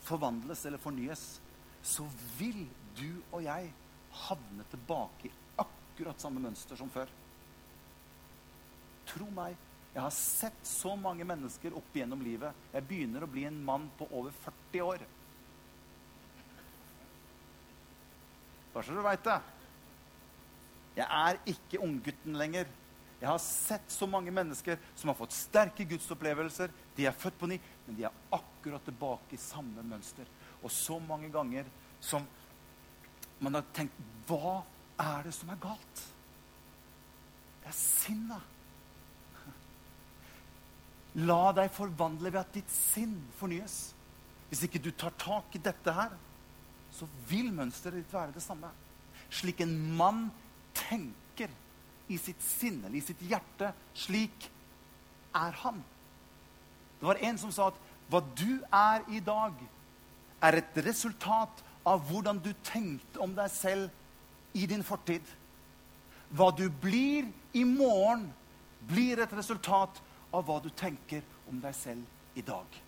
forvandles 0.04 0.66
eller 0.68 0.82
fornyes, 0.82 1.24
så 1.86 2.04
vil 2.40 2.66
du 2.98 3.22
og 3.32 3.46
jeg 3.46 3.70
havne 4.26 4.66
tilbake 4.74 5.30
i 5.30 5.34
akkurat 5.62 6.20
samme 6.20 6.42
mønster 6.44 6.76
som 6.76 6.90
før. 6.92 7.10
Tro 9.14 9.30
meg, 9.38 9.56
jeg 9.92 10.02
har 10.02 10.14
sett 10.16 10.60
så 10.68 10.94
mange 10.96 11.26
mennesker 11.28 11.74
opp 11.76 11.96
gjennom 11.96 12.22
livet. 12.24 12.56
Jeg 12.72 12.88
begynner 12.88 13.26
å 13.26 13.32
bli 13.32 13.44
en 13.48 13.58
mann 13.66 13.90
på 14.00 14.08
over 14.08 14.32
40 14.46 14.86
år. 14.86 15.02
Bare 18.72 18.88
så 18.88 18.96
du 18.96 19.02
veit 19.04 19.26
det. 19.26 19.40
Jeg 20.96 21.08
er 21.08 21.42
ikke 21.52 21.82
unggutten 21.84 22.40
lenger. 22.40 22.70
Jeg 23.20 23.30
har 23.30 23.42
sett 23.44 23.92
så 23.92 24.08
mange 24.10 24.32
mennesker 24.34 24.80
som 24.96 25.12
har 25.12 25.18
fått 25.20 25.36
sterke 25.36 25.86
gudsopplevelser. 25.90 26.72
De 26.96 27.06
er 27.06 27.18
født 27.18 27.38
på 27.42 27.52
ny, 27.52 27.60
men 27.86 28.00
de 28.00 28.08
er 28.08 28.24
akkurat 28.34 28.88
tilbake 28.88 29.36
i 29.36 29.42
samme 29.44 29.84
mønster. 29.86 30.30
Og 30.64 30.72
så 30.72 30.98
mange 31.04 31.30
ganger 31.34 31.68
som 32.00 32.24
man 33.42 33.60
har 33.60 33.68
tenkt 33.76 34.00
Hva 34.30 34.62
er 35.02 35.28
det 35.28 35.36
som 35.36 35.50
er 35.52 35.60
galt? 35.60 36.02
Det 37.62 37.70
er 37.74 37.78
sinnet. 37.78 38.61
La 41.20 41.52
deg 41.56 41.72
forvandle 41.76 42.32
ved 42.32 42.40
at 42.40 42.54
ditt 42.56 42.72
sinn 42.72 43.18
fornyes. 43.40 43.92
Hvis 44.52 44.64
ikke 44.68 44.82
du 44.84 44.92
tar 44.92 45.16
tak 45.20 45.56
i 45.56 45.64
dette 45.64 45.94
her, 45.96 46.14
så 46.92 47.08
vil 47.30 47.52
mønsteret 47.56 48.02
ditt 48.02 48.14
være 48.14 48.36
det 48.36 48.44
samme. 48.44 48.70
Slik 49.32 49.62
en 49.64 49.76
mann 49.98 50.26
tenker 50.76 51.52
i 52.12 52.18
sitt 52.20 52.42
sinn 52.44 52.82
eller 52.84 53.00
i 53.00 53.04
sitt 53.04 53.22
hjerte, 53.24 53.72
slik 53.96 54.50
er 55.36 55.56
han. 55.64 55.80
Det 57.00 57.08
var 57.08 57.22
en 57.24 57.40
som 57.40 57.54
sa 57.56 57.70
at 57.72 57.80
hva 58.12 58.20
du 58.36 58.60
er 58.76 59.06
i 59.12 59.22
dag, 59.24 59.56
er 60.42 60.58
et 60.58 60.80
resultat 60.84 61.62
av 61.88 62.02
hvordan 62.10 62.40
du 62.44 62.50
tenkte 62.66 63.22
om 63.24 63.34
deg 63.38 63.52
selv 63.54 64.58
i 64.58 64.66
din 64.68 64.84
fortid. 64.84 65.24
Hva 66.36 66.50
du 66.56 66.66
blir 66.82 67.30
i 67.58 67.64
morgen, 67.68 68.28
blir 68.90 69.22
et 69.22 69.34
resultat 69.38 70.02
av 70.32 70.46
hva 70.48 70.60
du 70.64 70.70
tenker 70.76 71.26
om 71.52 71.60
deg 71.62 71.76
selv 71.76 72.38
i 72.40 72.44
dag. 72.46 72.80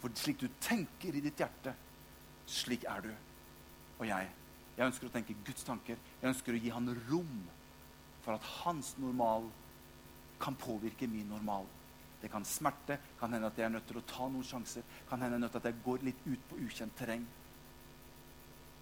For 0.00 0.12
slik 0.16 0.40
du 0.40 0.48
tenker 0.62 1.14
i 1.14 1.22
ditt 1.22 1.40
hjerte, 1.40 1.74
slik 2.50 2.86
er 2.88 3.04
du. 3.04 3.10
Og 4.00 4.06
jeg. 4.08 4.30
Jeg 4.76 4.88
ønsker 4.88 5.10
å 5.10 5.12
tenke 5.12 5.36
Guds 5.44 5.66
tanker. 5.66 5.98
Jeg 6.22 6.30
ønsker 6.30 6.56
å 6.56 6.60
gi 6.60 6.72
han 6.72 6.88
rom 7.10 7.34
for 8.24 8.36
at 8.36 8.46
hans 8.62 8.94
normal 9.00 9.50
kan 10.40 10.56
påvirke 10.56 11.08
min 11.10 11.28
normal. 11.28 11.68
Det 12.20 12.30
kan 12.32 12.44
smerte, 12.44 12.98
kan 13.20 13.32
hende 13.32 13.48
at 13.48 13.58
jeg 13.58 13.66
er 13.68 13.74
nødt 13.74 13.86
til 13.88 14.00
å 14.00 14.06
ta 14.08 14.28
noen 14.28 14.44
sjanser. 14.44 14.84
Kan 15.08 15.22
hende 15.24 15.48
at 15.48 15.68
jeg 15.68 15.84
går 15.84 16.04
litt 16.08 16.24
ut 16.26 16.48
på 16.48 16.58
ukjent 16.64 16.96
terreng. 16.96 17.26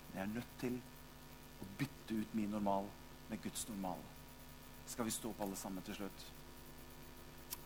Men 0.06 0.20
jeg 0.20 0.24
er 0.24 0.34
nødt 0.36 0.56
til 0.62 0.78
å 1.62 1.68
bytte 1.78 2.22
ut 2.22 2.34
min 2.38 2.50
normal 2.54 2.86
med 3.28 3.42
Guds 3.42 3.66
normal. 3.70 4.02
Skal 4.88 5.06
vi 5.06 5.14
stå 5.14 5.34
opp 5.34 5.42
alle 5.44 5.58
sammen 5.58 5.84
til 5.86 5.98
slutt? 5.98 6.26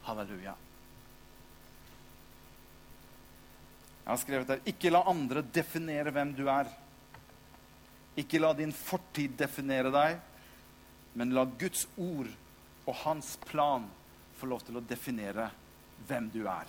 Halleluja. 0.03 0.55
Jeg 4.03 4.11
har 4.11 4.19
skrevet 4.19 4.49
der 4.51 4.65
Ikke 4.67 4.91
la 4.91 5.05
andre 5.07 5.45
definere 5.55 6.11
hvem 6.15 6.35
du 6.35 6.47
er. 6.51 6.71
Ikke 8.19 8.41
la 8.43 8.53
din 8.57 8.75
fortid 8.77 9.39
definere 9.39 9.93
deg, 9.95 10.19
men 11.17 11.33
la 11.33 11.47
Guds 11.47 11.87
ord 11.97 12.29
og 12.85 12.97
hans 13.05 13.37
plan 13.47 13.87
få 14.37 14.51
lov 14.51 14.65
til 14.67 14.77
å 14.77 14.85
definere 14.85 15.49
hvem 16.09 16.29
du 16.35 16.43
er. 16.51 16.69